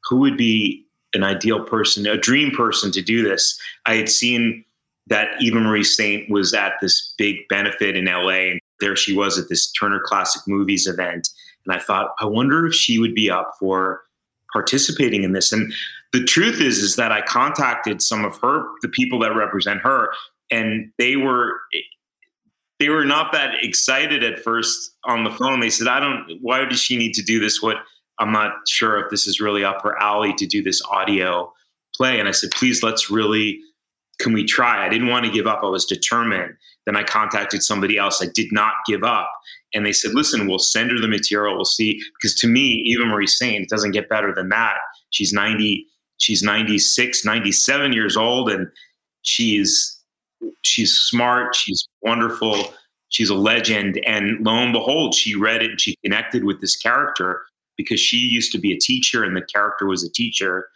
who 0.09 0.19
would 0.19 0.37
be 0.37 0.82
an 1.15 1.23
ideal 1.23 1.65
person, 1.65 2.07
a 2.07 2.17
dream 2.17 2.51
person 2.51 2.91
to 2.93 3.03
do 3.03 3.23
this. 3.23 3.59
I 3.87 3.97
had 3.97 4.09
seen 4.09 4.65
that 5.09 5.29
Eva 5.41 5.61
Marie 5.61 5.85
Saint 5.85 6.31
was 6.31 6.55
at 6.55 6.75
this 6.81 7.15
big 7.19 7.37
benefit 7.49 7.97
in 7.97 8.07
LA 8.07 8.51
and 8.51 8.61
there 8.81 8.97
she 8.97 9.17
was 9.17 9.39
at 9.39 9.49
this 9.49 9.71
Turner 9.73 10.01
Classic 10.05 10.43
Movies 10.47 10.87
event. 10.87 11.29
And 11.67 11.75
I 11.75 11.79
thought, 11.79 12.15
I 12.21 12.27
wonder 12.27 12.67
if 12.67 12.75
she 12.75 12.99
would 12.99 13.15
be 13.15 13.31
up 13.31 13.53
for 13.59 14.03
participating 14.53 15.23
in 15.23 15.33
this. 15.33 15.53
And 15.53 15.73
the 16.13 16.25
truth 16.25 16.61
is, 16.61 16.79
is 16.79 16.97
that 16.97 17.13
I 17.13 17.23
contacted 17.23 18.03
some 18.03 18.25
of 18.25 18.37
her, 18.39 18.65
the 18.83 18.89
people 18.89 19.19
that 19.21 19.35
represent 19.35 19.81
her, 19.81 20.13
and 20.51 20.93
they 20.99 21.17
were 21.17 21.61
they 22.79 22.89
were 22.89 23.05
not 23.05 23.33
that 23.33 23.63
excited 23.63 24.25
at 24.25 24.41
first 24.41 24.97
on 25.05 25.23
the 25.23 25.31
phone. 25.31 25.61
They 25.61 25.71
said, 25.71 25.87
I 25.87 26.01
don't, 26.01 26.39
why 26.41 26.65
does 26.65 26.81
she 26.81 26.97
need 26.97 27.15
to 27.15 27.23
do 27.23 27.39
this? 27.39 27.63
What, 27.63 27.77
I'm 28.19 28.33
not 28.33 28.53
sure 28.69 28.99
if 28.99 29.11
this 29.11 29.27
is 29.27 29.41
really 29.41 29.65
up 29.65 29.83
her 29.83 30.01
alley 30.01 30.35
to 30.35 30.47
do 30.47 30.63
this 30.63 30.83
audio 30.91 31.53
play. 31.95 32.19
And 32.19 32.29
I 32.29 32.33
said, 32.33 32.51
please, 32.51 32.83
let's 32.83 33.11
really, 33.11 33.59
can 34.19 34.33
we 34.33 34.45
try? 34.45 34.85
I 34.85 34.89
didn't 34.89 35.09
want 35.09 35.25
to 35.25 35.33
give 35.33 35.47
up. 35.47 35.61
I 35.63 35.69
was 35.69 35.85
determined. 35.85 36.55
Then 36.87 36.97
I 36.97 37.03
contacted 37.05 37.63
somebody 37.63 37.99
else. 37.99 38.23
I 38.23 38.27
did 38.35 38.53
not 38.53 38.75
give 38.87 39.05
up. 39.05 39.31
And 39.75 39.87
they 39.87 39.93
said, 39.93 40.13
listen, 40.15 40.47
we'll 40.47 40.59
send 40.59 40.91
her 40.91 41.01
the 41.01 41.09
material. 41.09 41.55
We'll 41.55 41.65
see. 41.65 42.01
Because 42.21 42.35
to 42.37 42.49
me, 42.49 42.83
Eva 42.87 43.05
Marie 43.07 43.27
Saint, 43.27 43.63
it 43.63 43.69
doesn't 43.69 43.93
get 43.93 44.09
better 44.09 44.35
than 44.35 44.49
that. 44.51 44.77
She's 45.11 45.33
90, 45.33 45.87
she's 46.19 46.43
96, 46.43 47.25
97 47.25 47.93
years 47.93 48.17
old, 48.17 48.51
and 48.51 48.69
she's 49.23 49.99
she's 50.63 50.93
smart, 50.93 51.55
she's 51.55 51.87
wonderful, 52.03 52.73
she's 53.09 53.31
a 53.31 53.35
legend. 53.35 54.01
And 54.05 54.45
lo 54.45 54.53
and 54.55 54.73
behold, 54.73 55.15
she 55.15 55.35
read 55.35 55.63
it 55.63 55.71
and 55.71 55.81
she 55.81 55.97
connected 56.05 56.45
with 56.45 56.61
this 56.61 56.77
character 56.77 57.43
because 57.77 58.01
she 58.01 58.19
used 58.19 58.53
to 58.53 58.59
be 58.59 58.73
a 58.73 58.79
teacher 58.79 59.25
and 59.25 59.37
the 59.37 59.43
character 59.43 59.87
was 59.87 60.05
a 60.05 60.11
teacher. 60.11 60.69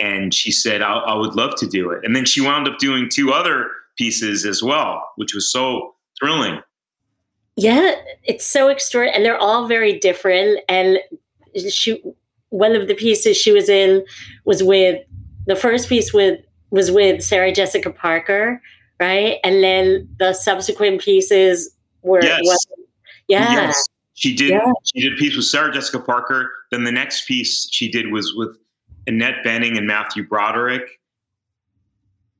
And 0.00 0.32
she 0.32 0.52
said, 0.52 0.82
I, 0.82 0.94
I 0.94 1.14
would 1.14 1.34
love 1.34 1.56
to 1.56 1.66
do 1.66 1.90
it. 1.90 2.04
And 2.04 2.14
then 2.14 2.24
she 2.24 2.40
wound 2.40 2.68
up 2.68 2.78
doing 2.78 3.08
two 3.12 3.32
other 3.32 3.70
pieces 3.96 4.44
as 4.44 4.62
well, 4.62 5.10
which 5.16 5.34
was 5.34 5.50
so 5.50 5.94
thrilling. 6.20 6.60
Yeah, 7.56 7.96
it's 8.22 8.46
so 8.46 8.68
extraordinary. 8.68 9.16
And 9.16 9.24
they're 9.24 9.36
all 9.36 9.66
very 9.66 9.98
different. 9.98 10.60
And 10.68 11.00
she, 11.68 12.00
one 12.50 12.76
of 12.76 12.86
the 12.86 12.94
pieces 12.94 13.36
she 13.36 13.50
was 13.50 13.68
in 13.68 14.04
was 14.44 14.62
with 14.62 15.02
the 15.46 15.56
first 15.56 15.88
piece 15.88 16.12
with 16.12 16.40
was 16.70 16.90
with 16.90 17.22
Sarah 17.22 17.50
Jessica 17.52 17.90
Parker, 17.90 18.62
right? 19.00 19.38
And 19.42 19.64
then 19.64 20.08
the 20.18 20.34
subsequent 20.34 21.00
pieces 21.00 21.74
were, 22.02 22.22
yes. 22.22 22.40
Was, 22.44 22.66
yeah. 23.26 23.52
Yes. 23.52 23.84
She 24.18 24.34
did. 24.34 24.50
Yeah. 24.50 24.72
She 24.82 25.00
did 25.00 25.12
a 25.12 25.16
piece 25.16 25.36
with 25.36 25.44
Sarah 25.44 25.72
Jessica 25.72 26.00
Parker. 26.00 26.50
Then 26.72 26.82
the 26.82 26.90
next 26.90 27.28
piece 27.28 27.68
she 27.70 27.88
did 27.88 28.10
was 28.10 28.34
with 28.34 28.58
Annette 29.06 29.44
Bening 29.46 29.78
and 29.78 29.86
Matthew 29.86 30.26
Broderick. 30.26 30.98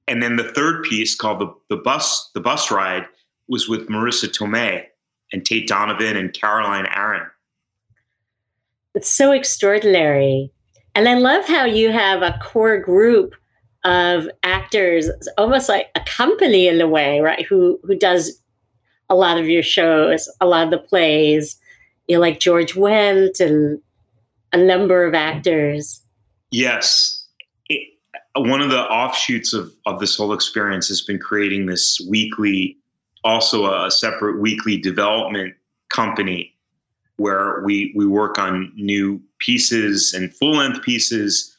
And 0.09 0.21
then 0.21 0.35
the 0.35 0.51
third 0.53 0.83
piece 0.83 1.15
called 1.15 1.41
the 1.41 1.55
the 1.71 1.81
bus 1.81 2.33
the 2.35 2.41
bus 2.41 2.73
ride 2.73 3.07
was 3.47 3.69
with 3.69 3.89
Marisa 3.89 4.29
Tomei 4.29 4.87
and 5.33 5.45
Tate 5.45 5.69
Donovan 5.69 6.17
and 6.17 6.33
Caroline 6.33 6.89
Aaron. 6.93 7.29
It's 8.97 9.09
so 9.09 9.31
extraordinary. 9.31 10.51
And 10.97 11.09
I 11.09 11.15
love 11.15 11.45
how 11.45 11.65
you 11.65 11.93
have 11.93 12.23
a 12.23 12.41
core 12.43 12.81
group 12.81 13.37
of 13.85 14.29
actors, 14.43 15.09
almost 15.37 15.69
like 15.69 15.91
a 15.95 16.01
company 16.01 16.67
in 16.67 16.81
a 16.81 16.89
way, 16.89 17.21
right? 17.21 17.47
Who 17.47 17.79
who 17.85 17.95
does 17.95 18.43
a 19.09 19.15
lot 19.15 19.39
of 19.39 19.49
your 19.49 19.63
shows, 19.63 20.29
a 20.41 20.47
lot 20.47 20.65
of 20.65 20.73
the 20.73 20.79
plays. 20.79 21.57
You 22.09 22.17
know, 22.17 22.21
like 22.21 22.41
George 22.41 22.75
Wendt 22.75 23.41
and 23.41 23.81
a 24.53 24.57
number 24.57 25.07
of 25.07 25.15
actors. 25.15 26.03
Yes. 26.51 27.27
It, 27.69 27.87
one 28.35 28.61
of 28.63 28.71
the 28.71 28.81
offshoots 28.81 29.53
of, 29.53 29.73
of 29.87 30.01
this 30.01 30.17
whole 30.17 30.33
experience 30.33 30.89
has 30.89 31.03
been 31.03 31.19
creating 31.19 31.67
this 31.67 32.01
weekly, 32.09 32.79
also 33.25 33.67
a, 33.67 33.87
a 33.87 33.91
separate 33.91 34.41
weekly 34.41 34.79
development 34.79 35.55
company 35.91 36.55
where 37.17 37.61
we 37.65 37.93
we 37.97 38.07
work 38.07 38.39
on 38.39 38.73
new 38.77 39.21
pieces 39.39 40.15
and 40.15 40.33
full 40.35 40.53
length 40.53 40.83
pieces 40.83 41.57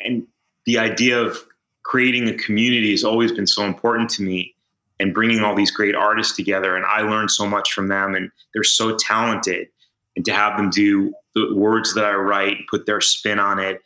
and 0.00 0.26
the 0.64 0.78
idea 0.78 1.18
of 1.20 1.38
creating 1.82 2.28
a 2.28 2.34
community 2.34 2.90
has 2.90 3.04
always 3.04 3.30
been 3.30 3.46
so 3.46 3.64
important 3.64 4.08
to 4.08 4.22
me 4.22 4.54
and 5.00 5.14
bringing 5.14 5.40
all 5.40 5.56
these 5.56 5.70
great 5.70 5.96
artists 5.96 6.36
together. 6.36 6.76
And 6.76 6.84
I 6.84 7.00
learned 7.00 7.30
so 7.30 7.46
much 7.46 7.72
from 7.72 7.88
them, 7.88 8.14
and 8.14 8.30
they're 8.52 8.62
so 8.62 8.96
talented. 8.96 9.66
And 10.14 10.24
to 10.26 10.32
have 10.32 10.56
them 10.56 10.70
do 10.70 11.12
the 11.34 11.54
words 11.54 11.94
that 11.94 12.04
I 12.04 12.12
write, 12.12 12.58
put 12.70 12.86
their 12.86 13.00
spin 13.00 13.38
on 13.38 13.58
it, 13.58 13.80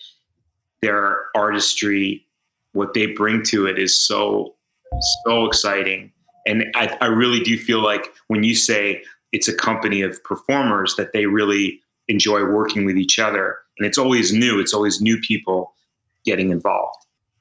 their 0.83 1.26
artistry, 1.37 2.26
what 2.73 2.94
they 2.94 3.06
bring 3.06 3.42
to 3.44 3.66
it 3.66 3.78
is 3.78 3.97
so, 3.97 4.54
so 5.25 5.47
exciting. 5.47 6.12
And 6.47 6.64
I, 6.75 6.97
I 7.00 7.06
really 7.06 7.40
do 7.40 7.56
feel 7.56 7.80
like 7.80 8.12
when 8.26 8.42
you 8.42 8.54
say 8.54 9.02
it's 9.33 9.47
a 9.47 9.54
company 9.54 10.02
of 10.02 10.23
performers, 10.25 10.97
that 10.97 11.12
they 11.12 11.26
really 11.26 11.80
enjoy 12.09 12.44
working 12.44 12.85
with 12.85 12.97
each 12.97 13.18
other. 13.18 13.56
And 13.78 13.87
it's 13.87 13.99
always 13.99 14.33
new, 14.33 14.59
it's 14.59 14.75
always 14.75 15.00
new 15.00 15.18
people 15.21 15.75
getting 16.25 16.50
involved. 16.50 16.99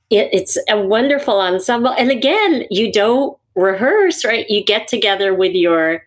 It, 0.10 0.30
it's 0.32 0.58
a 0.70 0.80
wonderful 0.80 1.40
ensemble, 1.42 1.96
and 1.98 2.12
again, 2.12 2.66
you 2.70 2.92
don't 2.92 3.36
rehearse, 3.56 4.26
right? 4.26 4.50
You 4.50 4.64
get 4.64 4.88
together 4.88 5.34
with 5.34 5.54
your 5.54 6.04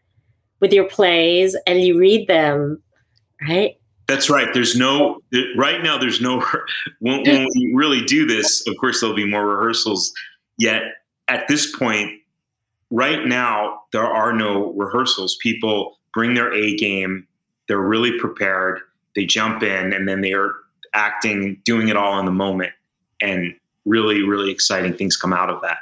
with 0.61 0.73
your 0.73 0.89
plays 0.89 1.57
and 1.67 1.83
you 1.83 1.99
read 1.99 2.29
them, 2.29 2.83
right? 3.47 3.79
That's 4.09 4.31
right. 4.31 4.49
There's 4.55 4.77
no 4.77 5.21
right 5.57 5.83
now. 5.83 5.99
There's 5.99 6.21
no 6.21 6.41
when, 7.01 7.23
when 7.23 7.47
we 7.55 7.73
really 7.75 8.05
do 8.05 8.27
this. 8.27 8.67
Of 8.67 8.77
course, 8.79 9.01
there'll 9.01 9.17
be 9.17 9.29
more 9.29 9.47
rehearsals. 9.47 10.13
Yet 10.59 10.83
at 11.29 11.49
this 11.49 11.75
point, 11.77 12.13
right 12.91 13.27
now, 13.27 13.81
there 13.93 14.07
are 14.07 14.33
no 14.33 14.73
rehearsals. 14.73 15.37
People 15.43 15.99
bring 16.15 16.35
their 16.35 16.53
A 16.53 16.77
game. 16.77 17.27
They're 17.69 17.81
really 17.81 18.19
prepared. 18.19 18.81
They 19.17 19.25
jump 19.25 19.63
in, 19.63 19.93
and 19.93 20.09
then 20.09 20.21
they 20.21 20.33
are 20.33 20.55
acting, 20.95 21.61
doing 21.65 21.89
it 21.89 21.97
all 21.97 22.19
in 22.19 22.27
the 22.27 22.33
moment, 22.33 22.73
and 23.21 23.55
really, 23.85 24.23
really 24.23 24.51
exciting 24.51 24.95
things 24.95 25.17
come 25.17 25.33
out 25.33 25.51
of 25.51 25.61
that. 25.63 25.79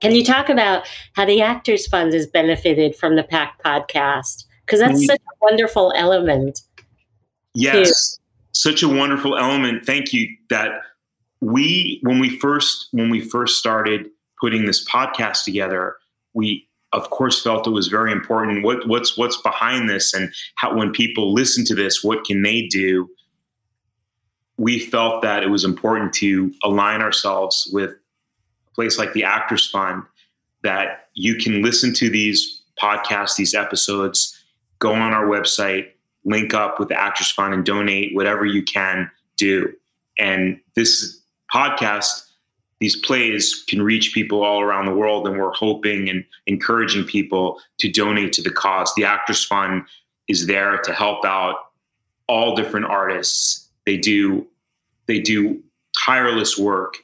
Can 0.00 0.14
you 0.14 0.24
talk 0.24 0.48
about 0.48 0.86
how 1.14 1.24
the 1.24 1.42
Actors 1.42 1.86
Fund 1.88 2.12
has 2.12 2.26
benefited 2.26 2.94
from 2.94 3.16
the 3.16 3.24
Pack 3.24 3.62
podcast? 3.64 4.44
Because 4.64 4.80
that's 4.80 5.02
mm. 5.02 5.06
such 5.06 5.20
a 5.20 5.44
wonderful 5.44 5.92
element. 5.96 6.60
Yes, 7.54 8.18
such 8.52 8.82
a 8.82 8.88
wonderful 8.88 9.36
element. 9.36 9.84
Thank 9.84 10.12
you. 10.12 10.28
That 10.50 10.70
we, 11.40 11.98
when 12.02 12.20
we 12.20 12.38
first 12.38 12.88
when 12.92 13.10
we 13.10 13.20
first 13.20 13.58
started 13.58 14.08
putting 14.40 14.66
this 14.66 14.88
podcast 14.88 15.44
together, 15.44 15.96
we 16.34 16.68
of 16.92 17.10
course 17.10 17.42
felt 17.42 17.66
it 17.66 17.70
was 17.70 17.88
very 17.88 18.12
important. 18.12 18.62
What 18.62 18.86
what's 18.86 19.18
what's 19.18 19.40
behind 19.42 19.88
this, 19.88 20.14
and 20.14 20.32
how 20.56 20.76
when 20.76 20.92
people 20.92 21.32
listen 21.32 21.64
to 21.64 21.74
this, 21.74 22.04
what 22.04 22.24
can 22.24 22.42
they 22.42 22.68
do? 22.68 23.10
We 24.58 24.78
felt 24.78 25.22
that 25.22 25.42
it 25.42 25.50
was 25.50 25.64
important 25.64 26.12
to 26.14 26.52
align 26.62 27.00
ourselves 27.00 27.68
with 27.72 27.94
place 28.78 28.96
like 28.96 29.12
the 29.12 29.24
Actors 29.24 29.68
Fund, 29.68 30.04
that 30.62 31.08
you 31.14 31.34
can 31.34 31.62
listen 31.62 31.92
to 31.94 32.08
these 32.08 32.62
podcasts, 32.80 33.34
these 33.34 33.52
episodes, 33.52 34.40
go 34.78 34.92
on 34.92 35.12
our 35.12 35.26
website, 35.26 35.88
link 36.24 36.54
up 36.54 36.78
with 36.78 36.88
the 36.88 36.96
Actors 36.96 37.28
Fund, 37.28 37.52
and 37.52 37.64
donate 37.64 38.14
whatever 38.14 38.46
you 38.46 38.62
can 38.62 39.10
do. 39.36 39.72
And 40.16 40.60
this 40.76 41.20
podcast 41.52 42.22
these 42.80 42.94
plays 42.94 43.64
can 43.66 43.82
reach 43.82 44.14
people 44.14 44.44
all 44.44 44.60
around 44.60 44.86
the 44.86 44.94
world 44.94 45.26
and 45.26 45.36
we're 45.36 45.52
hoping 45.52 46.08
and 46.08 46.24
encouraging 46.46 47.04
people 47.04 47.58
to 47.78 47.90
donate 47.90 48.32
to 48.32 48.42
the 48.42 48.50
cause 48.50 48.92
the 48.94 49.04
actors 49.04 49.44
fund 49.44 49.82
is 50.28 50.46
there 50.46 50.78
to 50.78 50.92
help 50.92 51.24
out 51.24 51.56
all 52.28 52.54
different 52.54 52.86
artists 52.86 53.68
they 53.86 53.96
do 53.96 54.46
they 55.06 55.18
do 55.18 55.60
tireless 55.98 56.56
work 56.56 56.98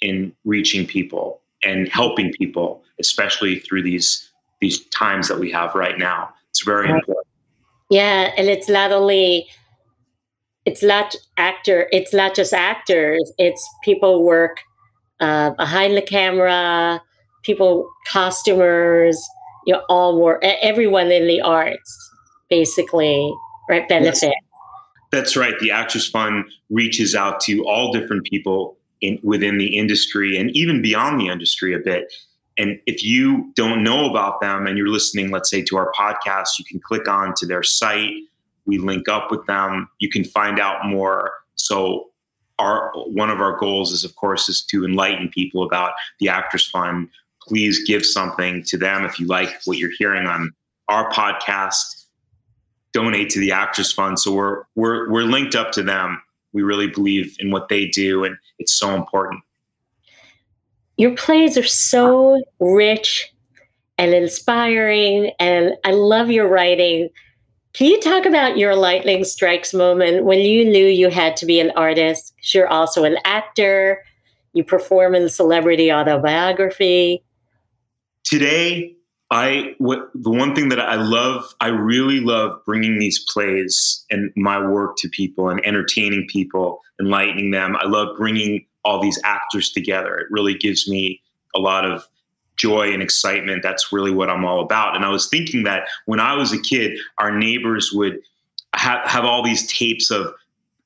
in 0.00 0.32
reaching 0.44 0.86
people 0.86 1.40
and 1.64 1.88
helping 1.88 2.32
people 2.32 2.82
especially 3.00 3.58
through 3.60 3.82
these 3.82 4.30
these 4.60 4.84
times 4.86 5.28
that 5.28 5.38
we 5.38 5.50
have 5.50 5.74
right 5.74 5.98
now 5.98 6.28
it's 6.50 6.62
very 6.62 6.88
important 6.88 7.26
yeah 7.90 8.32
and 8.36 8.48
it's 8.48 8.68
not 8.68 8.92
only 8.92 9.46
it's 10.64 10.82
not 10.82 11.14
actor 11.36 11.88
it's 11.92 12.12
not 12.12 12.34
just 12.34 12.52
actors 12.52 13.32
it's 13.38 13.66
people 13.82 14.24
work 14.24 14.60
uh, 15.20 15.50
behind 15.50 15.96
the 15.96 16.02
camera, 16.02 17.02
people, 17.42 17.88
costumers, 18.06 19.18
you 19.66 19.72
know, 19.72 19.82
all 19.88 20.20
work, 20.20 20.42
everyone 20.42 21.10
in 21.10 21.26
the 21.26 21.40
arts, 21.40 22.10
basically, 22.50 23.32
right, 23.68 23.88
benefit. 23.88 24.22
Yes. 24.22 24.32
That's 25.12 25.36
right. 25.36 25.58
The 25.60 25.70
Actors 25.70 26.08
Fund 26.08 26.44
reaches 26.68 27.14
out 27.14 27.40
to 27.42 27.64
all 27.66 27.92
different 27.92 28.24
people 28.24 28.76
in 29.00 29.18
within 29.22 29.58
the 29.58 29.76
industry 29.76 30.36
and 30.36 30.50
even 30.56 30.82
beyond 30.82 31.20
the 31.20 31.28
industry 31.28 31.74
a 31.74 31.78
bit. 31.78 32.12
And 32.58 32.80
if 32.86 33.04
you 33.04 33.52
don't 33.54 33.84
know 33.84 34.08
about 34.08 34.40
them 34.40 34.66
and 34.66 34.78
you're 34.78 34.88
listening, 34.88 35.30
let's 35.30 35.50
say 35.50 35.62
to 35.62 35.76
our 35.76 35.92
podcast, 35.92 36.58
you 36.58 36.64
can 36.64 36.80
click 36.80 37.06
on 37.06 37.34
to 37.36 37.46
their 37.46 37.62
site. 37.62 38.14
We 38.64 38.78
link 38.78 39.08
up 39.08 39.30
with 39.30 39.46
them. 39.46 39.88
You 39.98 40.08
can 40.08 40.24
find 40.24 40.58
out 40.58 40.86
more. 40.86 41.32
So 41.56 42.08
our 42.58 42.92
one 42.94 43.30
of 43.30 43.40
our 43.40 43.58
goals 43.58 43.92
is 43.92 44.04
of 44.04 44.14
course 44.16 44.48
is 44.48 44.62
to 44.62 44.84
enlighten 44.84 45.28
people 45.28 45.62
about 45.62 45.92
the 46.20 46.28
actors 46.28 46.66
fund 46.66 47.08
please 47.42 47.84
give 47.84 48.04
something 48.04 48.62
to 48.64 48.76
them 48.76 49.04
if 49.04 49.20
you 49.20 49.26
like 49.26 49.48
what 49.64 49.78
you're 49.78 49.90
hearing 49.98 50.26
on 50.26 50.52
our 50.88 51.10
podcast 51.10 52.06
donate 52.92 53.28
to 53.28 53.40
the 53.40 53.52
actors 53.52 53.92
fund 53.92 54.18
so 54.18 54.32
we're 54.32 54.62
we're 54.74 55.10
we're 55.10 55.24
linked 55.24 55.54
up 55.54 55.70
to 55.72 55.82
them 55.82 56.20
we 56.56 56.62
really 56.62 56.88
believe 56.88 57.36
in 57.38 57.50
what 57.50 57.68
they 57.68 57.86
do 57.86 58.24
and 58.24 58.34
it's 58.58 58.72
so 58.72 58.94
important 58.94 59.42
your 60.96 61.14
plays 61.14 61.58
are 61.58 61.62
so 61.62 62.42
rich 62.58 63.32
and 63.98 64.14
inspiring 64.14 65.30
and 65.38 65.74
i 65.84 65.92
love 65.92 66.30
your 66.30 66.48
writing 66.48 67.08
can 67.76 67.88
you 67.88 68.00
talk 68.00 68.24
about 68.24 68.56
your 68.56 68.74
lightning 68.74 69.22
strikes 69.22 69.74
moment 69.74 70.24
when 70.24 70.38
you 70.38 70.64
knew 70.64 70.86
you 70.86 71.10
had 71.10 71.36
to 71.36 71.44
be 71.44 71.60
an 71.60 71.72
artist? 71.76 72.32
You're 72.54 72.68
also 72.68 73.04
an 73.04 73.18
actor. 73.26 74.02
You 74.54 74.64
perform 74.64 75.14
in 75.14 75.28
celebrity 75.28 75.92
autobiography. 75.92 77.22
Today, 78.24 78.95
I 79.30 79.74
what 79.78 80.08
the 80.14 80.30
one 80.30 80.54
thing 80.54 80.68
that 80.68 80.80
I 80.80 80.94
love, 80.94 81.52
I 81.60 81.68
really 81.68 82.20
love 82.20 82.64
bringing 82.64 82.98
these 82.98 83.24
plays 83.28 84.04
and 84.10 84.30
my 84.36 84.64
work 84.64 84.96
to 84.98 85.08
people 85.08 85.48
and 85.48 85.64
entertaining 85.66 86.26
people, 86.28 86.80
enlightening 87.00 87.50
them. 87.50 87.76
I 87.76 87.86
love 87.86 88.16
bringing 88.16 88.64
all 88.84 89.00
these 89.00 89.20
actors 89.24 89.72
together. 89.72 90.16
It 90.16 90.26
really 90.30 90.54
gives 90.54 90.88
me 90.88 91.20
a 91.56 91.58
lot 91.58 91.84
of 91.84 92.06
joy 92.56 92.92
and 92.92 93.02
excitement. 93.02 93.62
That's 93.62 93.92
really 93.92 94.12
what 94.12 94.30
I'm 94.30 94.44
all 94.44 94.62
about. 94.62 94.94
And 94.94 95.04
I 95.04 95.08
was 95.10 95.28
thinking 95.28 95.64
that 95.64 95.88
when 96.06 96.20
I 96.20 96.34
was 96.34 96.52
a 96.52 96.60
kid, 96.60 96.98
our 97.18 97.36
neighbors 97.36 97.90
would 97.92 98.20
have, 98.74 99.06
have 99.08 99.24
all 99.24 99.42
these 99.42 99.66
tapes 99.66 100.10
of 100.10 100.32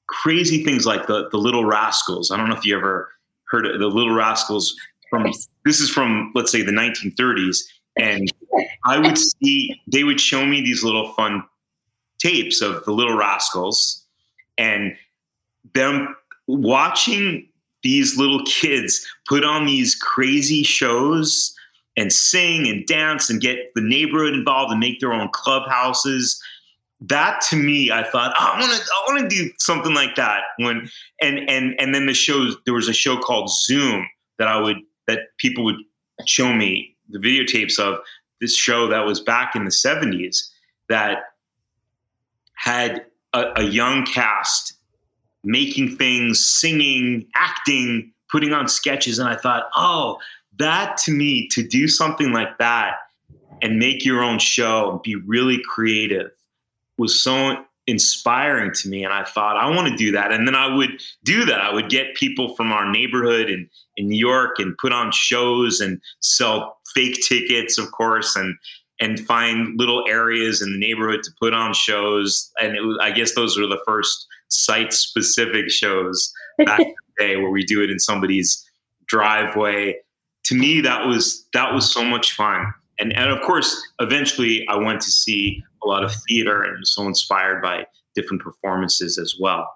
crazy 0.07 0.65
things 0.65 0.87
like 0.87 1.07
the, 1.07 1.29
the 1.31 1.37
Little 1.37 1.65
Rascals. 1.65 2.31
I 2.31 2.37
don't 2.37 2.49
know 2.49 2.57
if 2.57 2.65
you 2.65 2.77
ever 2.77 3.11
heard 3.45 3.67
of 3.67 3.79
the 3.79 3.87
Little 3.87 4.15
Rascals 4.15 4.75
from, 5.09 5.31
this 5.65 5.81
is 5.81 5.91
from, 5.91 6.33
let's 6.35 6.51
say, 6.51 6.63
the 6.63 6.73
1930s. 6.73 7.59
And 7.97 8.33
I 8.85 8.99
would 8.99 9.19
see, 9.19 9.81
they 9.87 10.05
would 10.05 10.21
show 10.21 10.47
me 10.47 10.61
these 10.61 10.83
little 10.85 11.13
fun 11.13 11.43
tapes 12.19 12.61
of 12.61 12.85
the 12.85 12.93
Little 12.93 13.17
Rascals 13.17 14.05
and 14.59 14.97
them 15.75 16.15
watching 16.47 17.49
these 17.83 18.19
little 18.19 18.45
kids 18.45 19.07
put 19.27 19.45
on 19.45 19.67
these 19.67 19.95
crazy 19.95 20.63
shows 20.63 21.55
and 21.97 22.13
sing 22.13 22.69
and 22.69 22.87
dance 22.87 23.31
and 23.31 23.41
get 23.41 23.75
the 23.75 23.81
neighborhood 23.81 24.35
involved 24.35 24.71
and 24.71 24.81
make 24.81 25.01
their 25.01 25.13
own 25.13 25.29
clubhouses. 25.33 26.43
That 27.01 27.41
to 27.49 27.57
me, 27.57 27.91
I 27.91 28.03
thought 28.03 28.35
I 28.39 28.59
want 28.59 28.73
to 28.73 28.83
I 28.83 29.13
want 29.13 29.31
to 29.31 29.37
do 29.37 29.51
something 29.59 29.95
like 29.95 30.15
that. 30.17 30.43
When 30.59 30.89
and 31.21 31.39
and 31.49 31.75
and 31.81 31.95
then 31.95 32.07
the 32.07 32.15
shows 32.15 32.57
there 32.65 32.75
was 32.75 32.89
a 32.89 32.93
show 32.93 33.17
called 33.17 33.51
Zoom 33.51 34.07
that 34.39 34.49
I 34.49 34.61
would 34.61 34.79
that 35.07 35.21
people 35.39 35.65
would 35.65 35.79
show 36.27 36.53
me 36.53 36.95
the 37.11 37.19
videotapes 37.19 37.79
of 37.79 38.01
this 38.41 38.57
show 38.57 38.87
that 38.89 39.05
was 39.05 39.21
back 39.21 39.55
in 39.55 39.65
the 39.65 39.71
70s 39.71 40.49
that 40.89 41.19
had 42.55 43.05
a, 43.33 43.45
a 43.57 43.63
young 43.63 44.05
cast 44.05 44.75
making 45.43 45.97
things, 45.97 46.47
singing, 46.47 47.27
acting, 47.35 48.13
putting 48.31 48.53
on 48.53 48.69
sketches. 48.69 49.19
And 49.19 49.29
I 49.29 49.37
thought, 49.37 49.71
oh, 49.75 50.19
that 50.59 50.97
to 50.99 51.13
me, 51.13 51.49
to 51.49 51.67
do 51.67 51.89
something 51.89 52.33
like 52.33 52.59
that 52.59 52.97
and 53.63 53.79
make 53.79 54.05
your 54.05 54.23
own 54.23 54.39
show 54.39 54.93
and 54.93 55.03
be 55.03 55.17
really 55.17 55.61
creative 55.69 56.31
was 56.99 57.21
so 57.21 57.65
inspiring 57.91 58.73
to 58.75 58.89
me. 58.89 59.05
And 59.05 59.13
I 59.13 59.25
thought, 59.25 59.57
I 59.57 59.69
want 59.69 59.89
to 59.89 59.97
do 59.97 60.13
that. 60.13 60.33
And 60.33 60.47
then 60.47 60.55
I 60.55 60.75
would 60.75 61.03
do 61.25 61.45
that. 61.45 61.61
I 61.61 61.73
would 61.73 61.91
get 61.91 62.15
people 62.15 62.55
from 62.55 62.73
our 62.73 62.91
neighborhood 62.91 63.51
in, 63.51 63.69
in 63.97 64.09
New 64.09 64.19
York 64.19 64.59
and 64.59 64.77
put 64.79 64.93
on 64.93 65.13
shows 65.13 65.81
and 65.81 66.01
sell 66.21 66.79
fake 66.95 67.19
tickets, 67.27 67.79
of 67.79 67.91
course, 67.93 68.37
and 68.37 68.57
and 69.03 69.19
find 69.19 69.79
little 69.79 70.05
areas 70.07 70.61
in 70.61 70.73
the 70.73 70.79
neighborhood 70.79 71.23
to 71.23 71.31
put 71.41 71.55
on 71.55 71.73
shows. 71.73 72.51
And 72.61 72.77
it 72.77 72.83
was, 72.83 72.99
I 73.01 73.11
guess 73.11 73.35
those 73.35 73.59
were 73.59 73.67
the 73.67 73.81
first 73.87 74.27
site 74.49 74.93
specific 74.93 75.71
shows 75.71 76.31
back 76.59 76.81
in 76.81 76.95
the 77.17 77.25
day 77.25 77.37
where 77.37 77.51
we 77.51 77.65
do 77.65 77.83
it 77.83 77.91
in 77.91 77.99
somebody's 77.99 78.63
driveway 79.07 79.97
to 80.45 80.55
me 80.55 80.81
that 80.81 81.07
was 81.07 81.47
that 81.53 81.75
was 81.75 81.91
so 81.91 82.05
much 82.05 82.33
fun 82.33 82.73
and 83.01 83.13
and 83.17 83.31
of 83.31 83.41
course 83.43 83.81
eventually 84.01 84.67
i 84.69 84.77
went 84.77 85.01
to 85.01 85.11
see 85.11 85.63
a 85.83 85.87
lot 85.87 86.05
of 86.05 86.13
theater 86.29 86.63
and 86.63 86.79
was 86.79 86.95
so 86.95 87.07
inspired 87.07 87.63
by 87.63 87.85
different 88.15 88.43
performances 88.43 89.19
as 89.19 89.37
well 89.41 89.69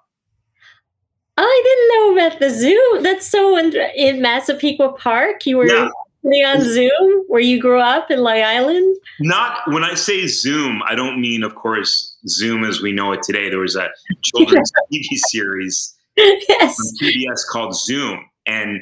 oh, 1.37 1.43
I 1.43 1.61
didn't 1.63 1.89
know 1.89 2.27
about 2.27 2.39
the 2.39 2.49
zoo. 2.49 2.99
That's 3.01 3.27
so 3.27 3.57
in, 3.57 3.75
in 3.95 4.21
Massapequa 4.21 4.93
Park. 4.93 5.45
You 5.45 5.57
were 5.57 5.67
yeah. 5.67 5.89
on 6.23 6.61
Zoom 6.61 7.23
where 7.27 7.41
you 7.41 7.61
grew 7.61 7.79
up 7.79 8.09
in 8.09 8.19
Long 8.19 8.41
Island. 8.41 8.97
Not 9.19 9.59
when 9.67 9.83
I 9.83 9.95
say 9.95 10.27
Zoom, 10.27 10.81
I 10.87 10.95
don't 10.95 11.19
mean, 11.19 11.43
of 11.43 11.55
course, 11.55 12.15
Zoom 12.27 12.63
as 12.63 12.81
we 12.81 12.91
know 12.91 13.11
it 13.11 13.21
today. 13.21 13.49
There 13.49 13.59
was 13.59 13.75
a 13.75 13.89
children's 14.23 14.71
TV 14.91 15.05
series 15.27 15.95
yes. 16.15 16.79
on 16.79 17.07
PBS 17.07 17.41
called 17.51 17.75
Zoom, 17.75 18.25
and 18.45 18.79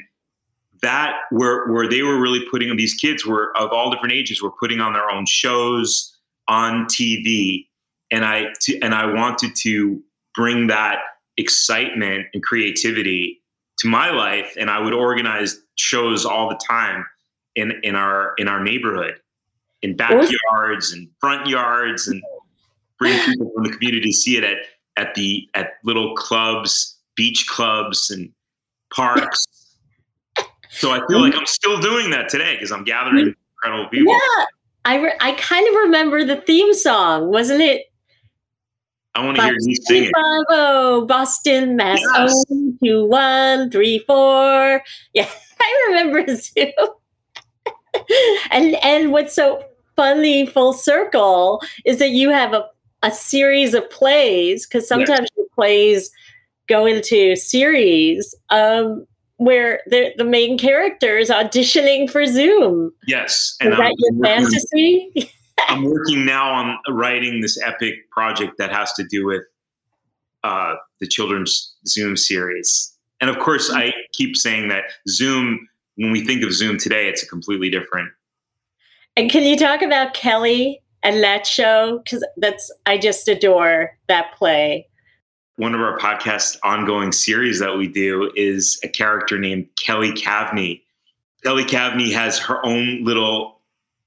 that 0.84 1.14
where 1.30 1.66
where 1.66 1.88
they 1.88 2.02
were 2.02 2.20
really 2.20 2.44
putting 2.50 2.74
these 2.76 2.94
kids 2.94 3.24
were 3.26 3.56
of 3.56 3.70
all 3.72 3.90
different 3.90 4.12
ages 4.12 4.42
were 4.42 4.52
putting 4.60 4.80
on 4.80 4.92
their 4.92 5.10
own 5.10 5.26
shows 5.26 6.16
on 6.48 6.84
TV, 6.86 7.66
and 8.10 8.24
I 8.24 8.46
and 8.82 8.94
I 8.94 9.06
wanted 9.06 9.56
to 9.62 10.00
bring 10.34 10.66
that 10.68 10.98
excitement 11.36 12.26
and 12.34 12.42
creativity 12.42 13.42
to 13.78 13.88
my 13.88 14.10
life, 14.10 14.54
and 14.58 14.70
I 14.70 14.80
would 14.80 14.92
organize 14.92 15.58
shows 15.76 16.24
all 16.24 16.48
the 16.48 16.60
time 16.68 17.04
in 17.56 17.72
in 17.82 17.96
our 17.96 18.34
in 18.36 18.46
our 18.46 18.62
neighborhood, 18.62 19.14
in 19.82 19.96
backyards 19.96 20.92
and 20.92 21.08
front 21.18 21.46
yards, 21.46 22.08
and 22.08 22.22
bring 22.98 23.18
people 23.24 23.50
from 23.54 23.64
the 23.64 23.70
community 23.70 24.10
to 24.10 24.12
see 24.12 24.36
it 24.36 24.44
at 24.44 24.58
at 24.96 25.14
the 25.14 25.48
at 25.54 25.72
little 25.82 26.14
clubs, 26.14 26.98
beach 27.16 27.46
clubs, 27.48 28.10
and 28.10 28.30
parks. 28.94 29.44
So 30.74 30.90
I 30.90 31.00
feel 31.06 31.20
like 31.20 31.34
I'm 31.36 31.46
still 31.46 31.80
doing 31.80 32.10
that 32.10 32.28
today 32.28 32.54
because 32.54 32.72
I'm 32.72 32.84
gathering 32.84 33.34
incredible 33.62 33.88
people. 33.90 34.12
Yeah. 34.12 34.44
I, 34.84 34.96
re- 34.96 35.16
I 35.20 35.32
kind 35.32 35.66
of 35.68 35.74
remember 35.74 36.24
the 36.24 36.36
theme 36.36 36.74
song, 36.74 37.28
wasn't 37.30 37.62
it? 37.62 37.86
I 39.14 39.24
want 39.24 39.36
to 39.36 39.44
hear 39.44 39.56
you 39.60 39.76
sing 39.76 40.04
it. 40.04 40.12
Bravo, 40.12 41.06
Boston, 41.06 41.76
Mass. 41.76 42.00
Yes. 42.00 42.44
Oh, 42.50 42.74
two, 42.82 43.06
one, 43.06 43.70
three, 43.70 44.00
four. 44.00 44.82
Yeah, 45.14 45.28
I 45.60 45.84
remember 45.88 46.24
Zoom. 46.36 46.72
and 48.50 48.74
and 48.82 49.12
what's 49.12 49.34
so 49.34 49.64
funny, 49.94 50.46
full 50.46 50.72
circle, 50.72 51.62
is 51.84 51.98
that 52.00 52.10
you 52.10 52.30
have 52.30 52.52
a, 52.52 52.66
a 53.04 53.12
series 53.12 53.72
of 53.74 53.88
plays 53.90 54.66
because 54.66 54.88
sometimes 54.88 55.28
your 55.36 55.46
plays 55.54 56.10
go 56.66 56.84
into 56.84 57.36
series 57.36 58.34
um, 58.50 59.06
where 59.36 59.80
the 59.86 60.12
the 60.16 60.24
main 60.24 60.58
character 60.58 61.16
is 61.18 61.30
auditioning 61.30 62.08
for 62.10 62.24
Zoom. 62.26 62.92
Yes, 63.06 63.56
Is 63.60 63.70
that 63.70 63.80
I'm 63.80 63.92
your 63.98 64.12
working- 64.14 64.22
fantasy? 64.44 65.30
I'm 65.68 65.84
working 65.84 66.24
now 66.26 66.52
on 66.52 66.76
writing 66.88 67.40
this 67.40 67.58
epic 67.62 68.10
project 68.10 68.58
that 68.58 68.70
has 68.72 68.92
to 68.94 69.04
do 69.04 69.24
with 69.24 69.42
uh, 70.42 70.74
the 71.00 71.06
children's 71.06 71.74
Zoom 71.86 72.16
series. 72.16 72.92
And 73.20 73.30
of 73.30 73.38
course, 73.38 73.70
I 73.72 73.94
keep 74.12 74.36
saying 74.36 74.68
that 74.68 74.84
Zoom, 75.08 75.66
when 75.96 76.10
we 76.10 76.24
think 76.24 76.42
of 76.44 76.52
Zoom 76.52 76.76
today, 76.76 77.08
it's 77.08 77.22
a 77.22 77.26
completely 77.26 77.70
different. 77.70 78.10
And 79.16 79.30
can 79.30 79.44
you 79.44 79.56
talk 79.56 79.80
about 79.80 80.12
Kelly 80.12 80.82
and 81.02 81.22
that 81.22 81.46
show? 81.46 82.00
Because 82.04 82.26
that's 82.36 82.70
I 82.84 82.98
just 82.98 83.28
adore 83.28 83.96
that 84.08 84.34
play. 84.36 84.86
One 85.56 85.74
of 85.74 85.80
our 85.80 85.96
podcast 85.98 86.58
ongoing 86.64 87.12
series 87.12 87.60
that 87.60 87.76
we 87.76 87.86
do 87.86 88.32
is 88.34 88.80
a 88.82 88.88
character 88.88 89.38
named 89.38 89.68
Kelly 89.76 90.10
Cavney. 90.12 90.82
Kelly 91.44 91.64
Cavney 91.64 92.12
has 92.12 92.38
her 92.38 92.64
own 92.66 93.04
little 93.04 93.60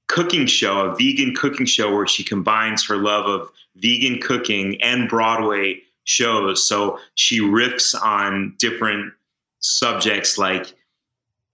cooking 0.08 0.46
show, 0.46 0.80
a 0.80 0.96
vegan 0.96 1.34
cooking 1.34 1.66
show 1.66 1.94
where 1.94 2.06
she 2.06 2.22
combines 2.22 2.84
her 2.84 2.96
love 2.96 3.26
of 3.26 3.50
vegan 3.76 4.20
cooking 4.20 4.80
and 4.82 5.08
Broadway 5.08 5.80
shows. 6.04 6.66
So 6.66 6.98
she 7.14 7.40
riffs 7.40 7.94
on 8.00 8.54
different 8.58 9.12
subjects 9.60 10.38
like 10.38 10.74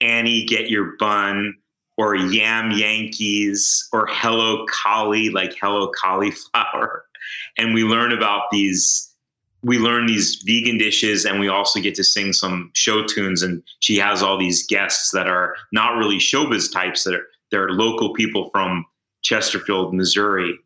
Annie, 0.01 0.45
Get 0.45 0.71
Your 0.71 0.97
Bun, 0.99 1.55
or 1.97 2.17
Yam 2.17 2.73
Yankees, 2.73 3.89
or 3.93 4.07
Hello 4.11 4.67
Collie, 4.69 5.31
like 5.31 5.55
Hello 5.61 5.91
Cauliflower. 5.91 7.05
And 7.57 7.73
we 7.73 7.85
learn 7.85 8.13
about 8.13 8.43
these. 8.53 9.14
We 9.65 9.79
learn 9.79 10.07
these 10.07 10.43
vegan 10.45 10.79
dishes, 10.79 11.25
and 11.25 11.41
we 11.41 11.49
also 11.49 11.81
get 11.81 11.95
to 11.97 12.05
sing 12.05 12.33
some 12.33 12.71
show 12.75 13.05
tunes. 13.05 13.43
And 13.43 13.63
she 13.81 13.97
has 13.99 14.23
all 14.23 14.39
these 14.39 14.67
guests 14.67 15.11
that 15.13 15.27
are 15.27 15.57
not 15.73 15.97
really 15.97 16.19
showbiz 16.19 16.73
types; 16.73 17.05
that 17.05 17.15
are 17.15 17.27
they're 17.51 17.71
local 17.71 18.13
people 18.13 18.51
from 18.51 18.85
Chesterfield, 19.23 19.95
Missouri, 19.95 20.59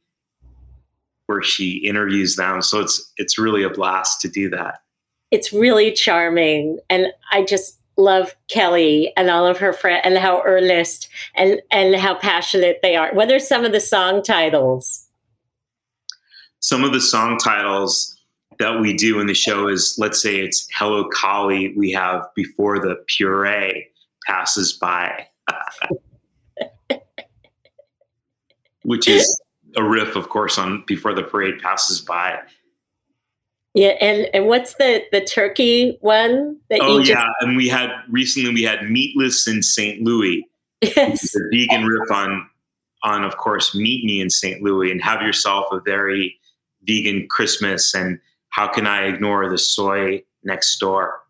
where 1.26 1.42
she 1.42 1.76
interviews 1.78 2.36
them. 2.36 2.60
So 2.60 2.80
it's 2.80 3.12
it's 3.16 3.38
really 3.38 3.62
a 3.62 3.70
blast 3.70 4.20
to 4.22 4.28
do 4.28 4.50
that. 4.50 4.80
It's 5.30 5.52
really 5.52 5.92
charming, 5.92 6.78
and 6.90 7.08
I 7.30 7.44
just 7.44 7.78
love 7.96 8.34
Kelly 8.48 9.12
and 9.16 9.28
all 9.28 9.46
of 9.46 9.58
her 9.58 9.72
friends, 9.72 10.02
and 10.04 10.18
how 10.18 10.42
earnest 10.44 11.08
and 11.34 11.60
and 11.70 11.94
how 11.96 12.14
passionate 12.14 12.80
they 12.82 12.96
are. 12.96 13.12
What 13.12 13.30
are 13.30 13.38
some 13.38 13.64
of 13.64 13.72
the 13.72 13.80
song 13.80 14.22
titles? 14.22 15.06
Some 16.60 16.82
of 16.82 16.92
the 16.92 17.00
song 17.00 17.38
titles 17.38 18.17
that 18.58 18.80
we 18.80 18.92
do 18.94 19.20
in 19.20 19.26
the 19.26 19.34
show 19.34 19.68
is 19.68 19.96
let's 19.98 20.20
say 20.20 20.40
it's 20.40 20.66
Hello 20.74 21.08
Collie, 21.12 21.74
we 21.76 21.90
have 21.92 22.26
Before 22.34 22.78
the 22.78 22.96
Puree 23.06 23.86
Passes 24.26 24.72
By. 24.74 25.26
Which 28.82 29.08
is 29.08 29.40
a 29.76 29.82
riff, 29.84 30.16
of 30.16 30.28
course, 30.28 30.58
on 30.58 30.82
Before 30.86 31.14
the 31.14 31.22
Parade 31.22 31.60
Passes 31.60 32.00
By. 32.00 32.38
Yeah, 33.74 33.88
and 34.00 34.28
and 34.32 34.46
what's 34.46 34.74
the 34.74 35.02
the 35.12 35.20
turkey 35.20 35.98
one 36.00 36.56
that 36.70 36.80
Oh 36.82 36.98
you 36.98 37.04
just? 37.04 37.10
yeah, 37.10 37.30
and 37.40 37.56
we 37.56 37.68
had 37.68 37.90
recently 38.08 38.52
we 38.52 38.62
had 38.62 38.90
Meatless 38.90 39.46
in 39.46 39.62
St. 39.62 40.02
Louis, 40.02 40.44
Yes. 40.80 41.32
the 41.32 41.48
vegan 41.52 41.84
riff 41.84 42.10
on 42.10 42.48
on 43.04 43.24
of 43.24 43.36
course 43.36 43.74
Meet 43.74 44.04
Me 44.04 44.20
in 44.20 44.30
St. 44.30 44.62
Louis 44.62 44.90
and 44.90 45.02
have 45.02 45.22
yourself 45.22 45.66
a 45.70 45.80
very 45.80 46.36
vegan 46.84 47.28
Christmas 47.28 47.94
and 47.94 48.18
how 48.50 48.68
can 48.68 48.86
I 48.86 49.06
ignore 49.06 49.48
the 49.48 49.58
soy 49.58 50.22
next 50.42 50.78
door? 50.78 51.20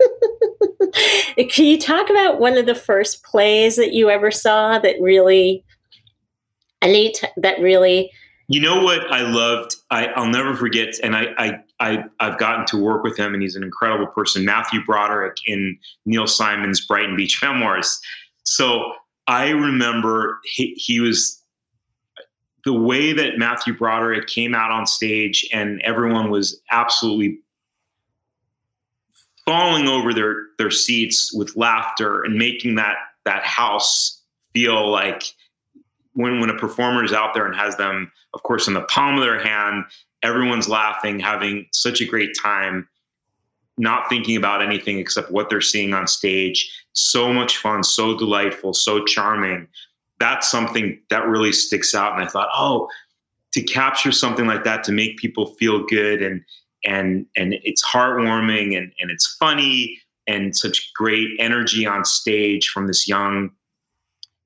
Can 1.50 1.64
you 1.64 1.78
talk 1.78 2.10
about 2.10 2.40
one 2.40 2.56
of 2.56 2.66
the 2.66 2.74
first 2.74 3.22
plays 3.22 3.76
that 3.76 3.92
you 3.92 4.10
ever 4.10 4.30
saw 4.30 4.78
that 4.78 4.96
really, 5.00 5.64
any 6.82 7.12
t- 7.12 7.28
that 7.36 7.60
really? 7.60 8.10
You 8.48 8.60
know 8.60 8.82
what 8.82 9.10
I 9.12 9.22
loved? 9.22 9.76
I, 9.90 10.06
I'll 10.06 10.28
never 10.28 10.54
forget, 10.54 10.94
and 11.02 11.14
I, 11.14 11.26
I 11.36 11.58
I 11.80 12.04
I've 12.20 12.38
gotten 12.38 12.64
to 12.66 12.76
work 12.76 13.02
with 13.02 13.16
him, 13.16 13.34
and 13.34 13.42
he's 13.42 13.56
an 13.56 13.62
incredible 13.62 14.06
person. 14.06 14.44
Matthew 14.44 14.84
Broderick 14.84 15.36
in 15.46 15.78
Neil 16.06 16.26
Simon's 16.26 16.84
Brighton 16.84 17.16
Beach 17.16 17.40
Memoirs. 17.42 18.00
So 18.44 18.92
I 19.26 19.50
remember 19.50 20.40
he, 20.44 20.72
he 20.74 21.00
was 21.00 21.37
the 22.64 22.72
way 22.72 23.12
that 23.12 23.38
Matthew 23.38 23.76
Broderick 23.76 24.26
came 24.26 24.54
out 24.54 24.70
on 24.70 24.86
stage, 24.86 25.48
and 25.52 25.80
everyone 25.82 26.30
was 26.30 26.60
absolutely 26.70 27.38
falling 29.44 29.88
over 29.88 30.12
their 30.12 30.46
their 30.58 30.70
seats 30.70 31.32
with 31.32 31.56
laughter 31.56 32.22
and 32.22 32.36
making 32.36 32.74
that 32.74 32.96
that 33.24 33.42
house 33.44 34.22
feel 34.52 34.90
like 34.90 35.22
when 36.12 36.40
when 36.40 36.50
a 36.50 36.58
performer 36.58 37.02
is 37.02 37.12
out 37.12 37.32
there 37.32 37.46
and 37.46 37.56
has 37.56 37.74
them 37.76 38.12
of 38.34 38.42
course 38.42 38.68
in 38.68 38.74
the 38.74 38.82
palm 38.82 39.14
of 39.14 39.22
their 39.22 39.42
hand 39.42 39.84
everyone's 40.22 40.68
laughing 40.68 41.18
having 41.18 41.66
such 41.72 42.02
a 42.02 42.04
great 42.04 42.36
time 42.42 42.86
not 43.78 44.08
thinking 44.08 44.36
about 44.36 44.62
anything 44.62 44.98
except 44.98 45.30
what 45.30 45.48
they're 45.48 45.60
seeing 45.60 45.94
on 45.94 46.06
stage. 46.06 46.70
So 46.92 47.32
much 47.32 47.56
fun 47.56 47.84
so 47.84 48.18
delightful 48.18 48.74
so 48.74 49.04
charming 49.04 49.68
that's 50.20 50.50
something 50.50 51.00
that 51.10 51.26
really 51.26 51.52
sticks 51.52 51.94
out. 51.94 52.12
And 52.14 52.22
i 52.22 52.26
thought 52.26 52.48
oh 52.54 52.88
to 53.52 53.62
capture 53.62 54.12
something 54.12 54.46
like 54.46 54.64
that 54.64 54.84
to 54.84 54.92
make 54.92 55.16
people 55.16 55.54
feel 55.54 55.84
good 55.86 56.22
and 56.22 56.42
and 56.84 57.26
and 57.36 57.54
it's 57.64 57.84
heartwarming 57.84 58.76
and 58.76 58.92
and 59.00 59.10
it's 59.10 59.36
funny 59.36 60.00
and 60.26 60.56
such 60.56 60.92
great 60.94 61.28
energy 61.38 61.86
on 61.86 62.04
stage 62.04 62.68
from 62.68 62.86
this 62.86 63.08
young 63.08 63.50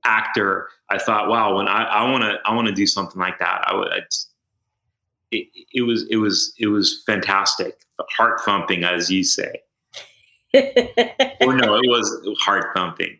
actor 0.04 0.68
i 0.90 0.98
thought 0.98 1.28
wow 1.28 1.56
when 1.56 1.68
i 1.68 1.82
i 1.85 2.11
want 2.11 2.22
to 2.22 2.38
i 2.44 2.54
want 2.54 2.66
to 2.66 2.74
do 2.74 2.87
something 2.87 3.20
like 3.20 3.38
that. 3.38 3.62
I 3.66 3.74
would 3.74 3.88
it, 5.32 5.48
it 5.72 5.82
was 5.82 6.06
it 6.11 6.16
was 6.16 6.54
it 6.58 6.68
was 6.68 7.02
fantastic. 7.06 7.78
Heart 8.16 8.40
thumping 8.44 8.85
as 8.85 9.11
you 9.11 9.24
say. 9.24 9.61
Or 11.40 11.56
no 11.56 11.74
it 11.76 11.88
was 11.88 12.28
heart 12.40 12.66
thumping 12.76 13.18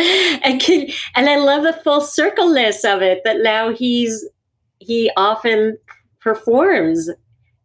and 0.44 0.60
can, 0.60 0.88
and 1.14 1.28
I 1.28 1.36
love 1.36 1.62
the 1.62 1.72
full 1.72 2.00
circleness 2.00 2.84
of 2.84 3.02
it 3.02 3.22
that 3.24 3.38
now 3.40 3.72
he's 3.72 4.26
he 4.78 5.10
often 5.16 5.76
performs 6.20 7.10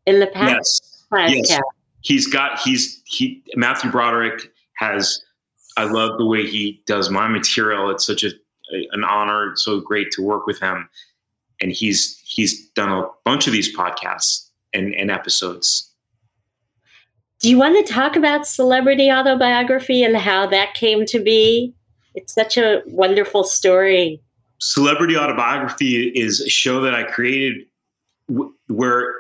in 0.06 0.20
the 0.20 0.28
past 0.28 1.06
yes. 1.12 1.50
Yes. 1.50 1.62
he's 2.02 2.28
got 2.28 2.60
he's 2.60 3.02
he 3.06 3.44
matthew 3.56 3.90
broderick 3.92 4.52
has 4.78 5.22
i 5.78 5.84
love 5.84 6.18
the 6.18 6.26
way 6.26 6.46
he 6.46 6.82
does 6.86 7.10
my 7.10 7.28
material. 7.28 7.90
It's 7.90 8.06
such 8.06 8.24
a 8.24 8.32
an 8.92 9.04
honor. 9.04 9.52
It's 9.52 9.64
so 9.64 9.80
great 9.80 10.12
to 10.12 10.22
work 10.22 10.46
with 10.48 10.60
him. 10.60 10.90
And 11.62 11.72
he's 11.72 12.22
he's 12.26 12.68
done 12.70 12.92
a 12.92 13.08
bunch 13.24 13.48
of 13.48 13.54
these 13.54 13.76
podcasts 13.76 14.50
and, 14.74 14.94
and 14.96 15.10
episodes. 15.10 15.92
Do 17.40 17.50
you 17.50 17.58
want 17.58 17.86
to 17.86 17.94
talk 17.94 18.16
about 18.16 18.48
celebrity 18.48 19.12
autobiography 19.12 20.04
and 20.04 20.18
how 20.18 20.48
that 20.48 20.74
came 20.74 21.06
to 21.08 21.20
be? 21.20 21.74
It's 22.16 22.34
such 22.34 22.58
a 22.58 22.82
wonderful 22.88 23.44
story. 23.44 24.22
celebrity 24.60 25.18
autobiography 25.18 26.08
is 26.16 26.40
a 26.42 26.50
show 26.50 26.80
that 26.82 26.96
i 26.96 27.04
created 27.04 27.68
w- 28.30 28.54
where 28.68 29.14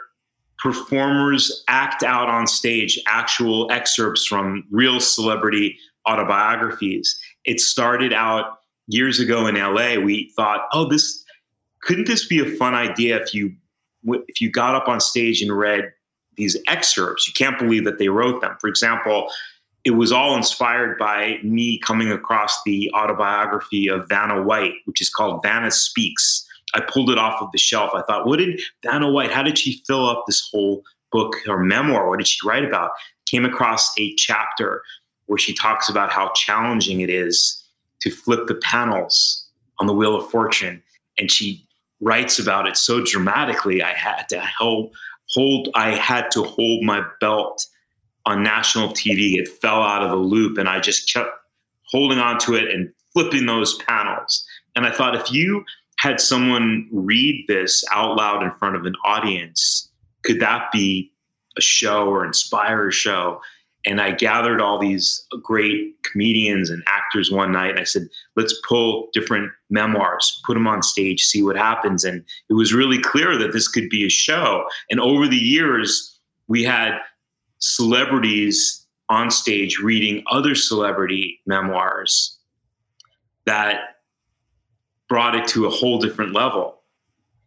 performers 0.58 1.64
act 1.68 2.02
out 2.04 2.30
on 2.30 2.48
stage 2.48 2.98
actual 3.06 3.70
excerpts 3.72 4.26
from 4.26 4.64
real 4.72 5.00
celebrity 5.00 5.78
autobiographies. 6.08 7.20
It 7.44 7.60
started 7.60 8.14
out 8.14 8.60
years 8.88 9.20
ago 9.20 9.46
in 9.48 9.56
LA. 9.56 10.00
We 10.00 10.32
thought, 10.36 10.62
oh, 10.72 10.88
this 10.88 11.24
couldn't 11.82 12.08
this 12.08 12.26
be 12.28 12.40
a 12.40 12.58
fun 12.58 12.74
idea 12.74 13.22
if 13.22 13.34
you 13.34 13.54
if 14.06 14.40
you 14.42 14.50
got 14.50 14.74
up 14.74 14.88
on 14.88 15.00
stage 15.00 15.42
and 15.42 15.56
read 15.56 15.92
these 16.38 16.58
excerpts? 16.68 17.28
You 17.28 17.34
can't 17.34 17.60
believe 17.60 17.84
that 17.86 18.00
they 18.00 18.10
wrote 18.10 18.42
them. 18.42 18.56
For 18.62 18.68
example, 18.68 19.30
it 19.86 19.92
was 19.92 20.12
all 20.12 20.36
inspired 20.36 20.98
by 20.98 21.38
me 21.44 21.78
coming 21.78 22.12
across 22.12 22.62
the 22.64 22.92
autobiography 22.96 23.88
of 23.88 24.10
Vanna 24.10 24.42
White, 24.42 24.74
which 24.86 25.00
is 25.00 25.12
called 25.12 25.44
Vanna 25.44 25.70
Speaks. 25.70 26.44
I 26.74 26.82
pulled 26.82 27.12
it 27.12 27.20
off 27.20 27.40
of 27.40 27.52
the 27.52 27.60
shelf. 27.60 27.92
I 27.94 28.02
thought, 28.02 28.26
what 28.26 28.40
did 28.40 28.60
Vanna 28.84 29.12
White, 29.12 29.32
how 29.32 29.44
did 29.44 29.60
she 29.60 29.84
fill 29.86 30.10
up 30.10 30.24
this 30.26 30.50
whole 30.52 30.84
book 31.12 31.36
or 31.48 31.60
memoir? 31.60 32.10
What 32.10 32.18
did 32.18 32.28
she 32.28 32.46
write 32.46 32.66
about? 32.66 32.92
Came 33.28 33.46
across 33.46 33.94
a 34.00 34.14
chapter 34.16 34.82
where 35.28 35.38
she 35.38 35.54
talks 35.54 35.88
about 35.88 36.12
how 36.12 36.32
challenging 36.34 37.02
it 37.02 37.10
is 37.12 37.64
to 38.02 38.10
flip 38.10 38.48
the 38.48 38.56
panels 38.56 39.48
on 39.80 39.86
the 39.86 39.94
Wheel 39.94 40.16
of 40.16 40.30
Fortune. 40.32 40.82
And 41.20 41.32
she 41.32 41.64
writes 42.02 42.40
about 42.40 42.68
it 42.68 42.76
so 42.76 43.04
dramatically. 43.04 43.84
I 43.84 43.94
had 43.94 44.28
to 44.30 44.42
hold, 44.58 44.96
hold 45.30 45.70
I 45.76 45.92
had 45.92 46.32
to 46.32 46.44
hold 46.44 46.84
my 46.84 47.06
belt 47.22 47.66
on 48.26 48.44
national 48.44 48.90
TV. 48.90 49.36
It 49.36 49.48
fell 49.48 49.82
out 49.82 50.04
of 50.04 50.10
the 50.10 50.16
loop, 50.16 50.58
and 50.58 50.68
I 50.68 50.80
just 50.80 51.12
kept 51.14 51.30
holding 51.84 52.20
on 52.20 52.40
to 52.40 52.56
it 52.56 52.72
and 52.72 52.92
flipping 53.14 53.46
those 53.46 53.78
panels. 53.84 54.46
And 54.76 54.86
I 54.86 54.92
thought, 54.92 55.16
if 55.16 55.32
you 55.32 55.64
had 56.00 56.20
someone 56.20 56.88
read 56.92 57.46
this 57.48 57.84
out 57.92 58.18
loud 58.18 58.44
in 58.44 58.52
front 58.60 58.76
of 58.76 58.86
an 58.86 58.96
audience, 59.06 59.90
could 60.24 60.40
that 60.40 60.72
be 60.72 61.12
a 61.58 61.62
show 61.62 62.08
or 62.08 62.26
inspire 62.26 62.90
a 62.90 62.92
show? 62.92 63.40
And 63.88 64.02
I 64.02 64.12
gathered 64.12 64.60
all 64.60 64.80
these 64.80 65.26
great 65.44 65.96
comedians 66.04 66.72
and 66.72 66.82
actors 66.88 67.32
one 67.32 67.52
night, 67.52 67.72
and 67.72 67.80
I 67.80 67.84
said, 67.84 68.08
let's 68.36 68.60
pull 68.68 69.10
different 69.14 69.52
memoirs, 69.70 70.42
put 70.46 70.56
them 70.56 70.68
on 70.68 70.82
stage, 70.82 71.24
see 71.24 71.44
what 71.44 71.56
happens. 71.56 72.04
And 72.04 72.24
it 72.50 72.54
was 72.54 72.74
really 72.74 73.00
clear 73.00 73.38
that 73.38 73.54
this 73.54 73.68
could 73.68 73.90
be 73.90 74.04
a 74.04 74.10
show. 74.10 74.66
And 74.90 75.00
over 75.00 75.28
the 75.28 75.38
years, 75.38 76.20
we 76.48 76.64
had 76.64 76.98
celebrities 77.66 78.86
on 79.10 79.32
stage 79.32 79.80
reading 79.80 80.24
other 80.30 80.54
celebrity 80.54 81.42
memoirs 81.48 82.38
that 83.46 83.98
brought 85.10 85.36
it 85.36 85.48
to 85.48 85.66
a 85.66 85.70
whole 85.70 86.00
different 86.00 86.34
level. 86.34 86.82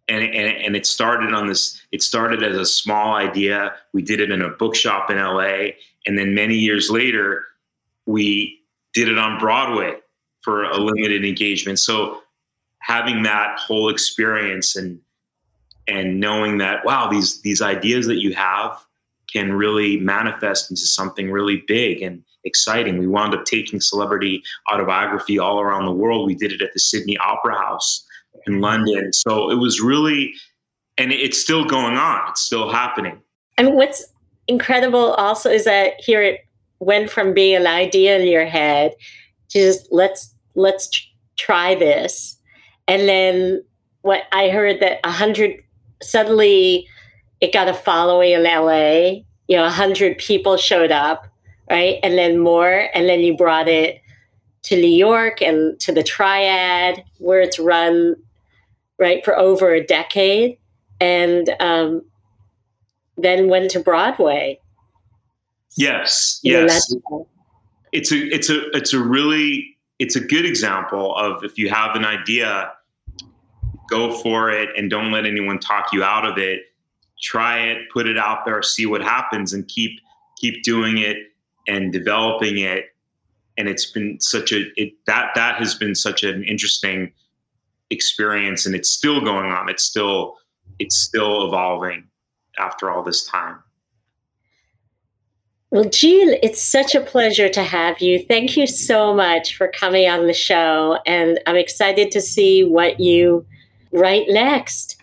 And, 0.08 0.24
and, 0.24 0.64
and 0.64 0.76
it 0.76 0.86
started 0.86 1.32
on 1.32 1.46
this, 1.46 1.80
it 1.92 2.02
started 2.02 2.42
as 2.42 2.56
a 2.56 2.66
small 2.66 3.14
idea. 3.14 3.74
We 3.92 4.02
did 4.02 4.20
it 4.20 4.30
in 4.30 4.42
a 4.42 4.48
bookshop 4.48 5.10
in 5.10 5.18
LA. 5.18 5.70
And 6.06 6.18
then 6.18 6.34
many 6.34 6.56
years 6.56 6.90
later, 6.90 7.44
we 8.06 8.60
did 8.94 9.08
it 9.08 9.18
on 9.18 9.38
Broadway 9.38 9.98
for 10.42 10.64
a 10.64 10.78
limited 10.78 11.24
engagement. 11.24 11.78
So 11.78 12.22
having 12.80 13.22
that 13.22 13.58
whole 13.58 13.88
experience 13.88 14.74
and 14.74 15.00
and 15.86 16.20
knowing 16.20 16.58
that 16.58 16.84
wow 16.84 17.08
these 17.10 17.40
these 17.42 17.62
ideas 17.62 18.06
that 18.06 18.20
you 18.20 18.34
have 18.34 18.78
can 19.32 19.52
really 19.52 19.98
manifest 20.00 20.70
into 20.70 20.82
something 20.82 21.30
really 21.30 21.62
big 21.66 22.02
and 22.02 22.22
exciting. 22.44 22.98
We 22.98 23.06
wound 23.06 23.34
up 23.34 23.44
taking 23.44 23.80
celebrity 23.80 24.42
autobiography 24.72 25.38
all 25.38 25.60
around 25.60 25.84
the 25.84 25.92
world. 25.92 26.26
We 26.26 26.34
did 26.34 26.52
it 26.52 26.62
at 26.62 26.72
the 26.72 26.80
Sydney 26.80 27.16
Opera 27.18 27.56
House 27.56 28.04
in 28.46 28.60
London. 28.60 29.12
So 29.12 29.50
it 29.50 29.56
was 29.56 29.80
really, 29.80 30.34
and 30.96 31.12
it's 31.12 31.40
still 31.40 31.64
going 31.64 31.96
on, 31.96 32.30
it's 32.30 32.42
still 32.42 32.70
happening. 32.70 33.20
And 33.56 33.74
what's 33.74 34.04
incredible 34.46 35.12
also 35.14 35.50
is 35.50 35.64
that 35.64 35.94
here 35.98 36.22
it 36.22 36.40
went 36.80 37.10
from 37.10 37.34
being 37.34 37.56
an 37.56 37.66
idea 37.66 38.18
in 38.18 38.26
your 38.26 38.46
head 38.46 38.92
to 39.50 39.58
just 39.58 39.88
let's 39.90 40.34
let's 40.54 40.90
try 41.36 41.74
this 41.74 42.38
and 42.86 43.08
then 43.08 43.62
what 44.02 44.22
i 44.32 44.48
heard 44.48 44.80
that 44.80 44.98
a 45.04 45.10
hundred 45.10 45.56
suddenly 46.02 46.86
it 47.40 47.52
got 47.52 47.68
a 47.68 47.74
following 47.74 48.32
in 48.32 48.44
LA. 48.44 49.22
You 49.46 49.56
know, 49.56 49.64
a 49.64 49.70
hundred 49.70 50.18
people 50.18 50.56
showed 50.56 50.92
up, 50.92 51.26
right? 51.70 51.98
And 52.02 52.18
then 52.18 52.38
more, 52.38 52.88
and 52.94 53.08
then 53.08 53.20
you 53.20 53.36
brought 53.36 53.68
it 53.68 54.02
to 54.62 54.76
New 54.76 54.90
York 54.90 55.40
and 55.40 55.78
to 55.80 55.92
the 55.92 56.02
Triad, 56.02 57.02
where 57.18 57.40
it's 57.40 57.58
run 57.58 58.16
right 58.98 59.24
for 59.24 59.38
over 59.38 59.72
a 59.72 59.84
decade, 59.84 60.58
and 61.00 61.54
um, 61.60 62.02
then 63.16 63.48
went 63.48 63.70
to 63.70 63.80
Broadway. 63.80 64.60
Yes, 65.76 66.40
yes. 66.42 66.92
It's 67.92 68.12
a 68.12 68.16
it's 68.34 68.50
a 68.50 68.68
it's 68.76 68.92
a 68.92 68.98
really 68.98 69.76
it's 69.98 70.16
a 70.16 70.20
good 70.20 70.44
example 70.44 71.16
of 71.16 71.42
if 71.44 71.56
you 71.56 71.70
have 71.70 71.96
an 71.96 72.04
idea, 72.04 72.70
go 73.88 74.12
for 74.18 74.50
it 74.50 74.68
and 74.76 74.90
don't 74.90 75.10
let 75.10 75.24
anyone 75.24 75.58
talk 75.58 75.92
you 75.92 76.02
out 76.02 76.26
of 76.26 76.36
it 76.36 76.62
try 77.20 77.58
it, 77.58 77.78
put 77.92 78.08
it 78.08 78.18
out 78.18 78.44
there, 78.44 78.62
see 78.62 78.86
what 78.86 79.02
happens, 79.02 79.52
and 79.52 79.66
keep 79.68 80.00
keep 80.38 80.62
doing 80.62 80.98
it 80.98 81.16
and 81.66 81.92
developing 81.92 82.58
it. 82.58 82.86
And 83.56 83.68
it's 83.68 83.86
been 83.86 84.20
such 84.20 84.52
a 84.52 84.70
it, 84.76 84.94
that 85.06 85.30
that 85.34 85.56
has 85.56 85.74
been 85.74 85.94
such 85.94 86.22
an 86.22 86.44
interesting 86.44 87.12
experience, 87.90 88.66
and 88.66 88.74
it's 88.74 88.90
still 88.90 89.20
going 89.20 89.50
on. 89.50 89.68
It's 89.68 89.82
still 89.82 90.36
it's 90.78 90.96
still 90.96 91.46
evolving 91.46 92.04
after 92.58 92.90
all 92.90 93.02
this 93.02 93.24
time. 93.26 93.58
Well, 95.70 95.84
Gene, 95.84 96.38
it's 96.42 96.62
such 96.62 96.94
a 96.94 97.00
pleasure 97.00 97.50
to 97.50 97.62
have 97.62 98.00
you. 98.00 98.24
Thank 98.24 98.56
you 98.56 98.66
so 98.66 99.12
much 99.12 99.54
for 99.54 99.68
coming 99.68 100.08
on 100.08 100.26
the 100.26 100.32
show. 100.32 100.98
And 101.04 101.38
I'm 101.46 101.56
excited 101.56 102.10
to 102.12 102.22
see 102.22 102.64
what 102.64 103.00
you 103.00 103.44
write 103.92 104.26
next. 104.28 104.97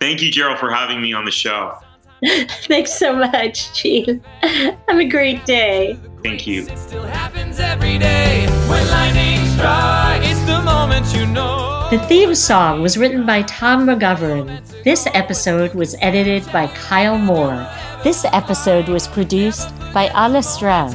Thank 0.00 0.22
you, 0.22 0.30
Gerald, 0.30 0.58
for 0.58 0.70
having 0.70 1.02
me 1.02 1.12
on 1.12 1.26
the 1.26 1.30
show. 1.30 1.76
Thanks 2.68 2.92
so 2.94 3.14
much, 3.14 3.78
Gene. 3.78 4.22
Have 4.42 4.98
a 4.98 5.04
great 5.04 5.44
day. 5.44 5.98
Thank 6.22 6.46
you. 6.46 6.62
It 6.66 6.78
still 6.78 7.02
happens 7.02 7.60
every 7.60 7.98
day. 7.98 8.46
When 8.66 8.88
lightning 8.88 9.46
strikes, 9.50 10.26
it's 10.26 10.40
the 10.46 10.62
moment 10.62 11.14
you 11.14 11.26
know. 11.26 11.86
The 11.90 11.98
theme 12.06 12.34
song 12.34 12.80
was 12.80 12.96
written 12.96 13.26
by 13.26 13.42
Tom 13.42 13.86
McGovern. 13.86 14.62
This 14.84 15.06
episode 15.12 15.74
was 15.74 15.94
edited 16.00 16.50
by 16.50 16.68
Kyle 16.68 17.18
Moore. 17.18 17.66
This 18.02 18.24
episode 18.24 18.88
was 18.88 19.06
produced 19.06 19.68
by 19.92 20.04
Anna 20.14 20.42
Stroud. 20.42 20.94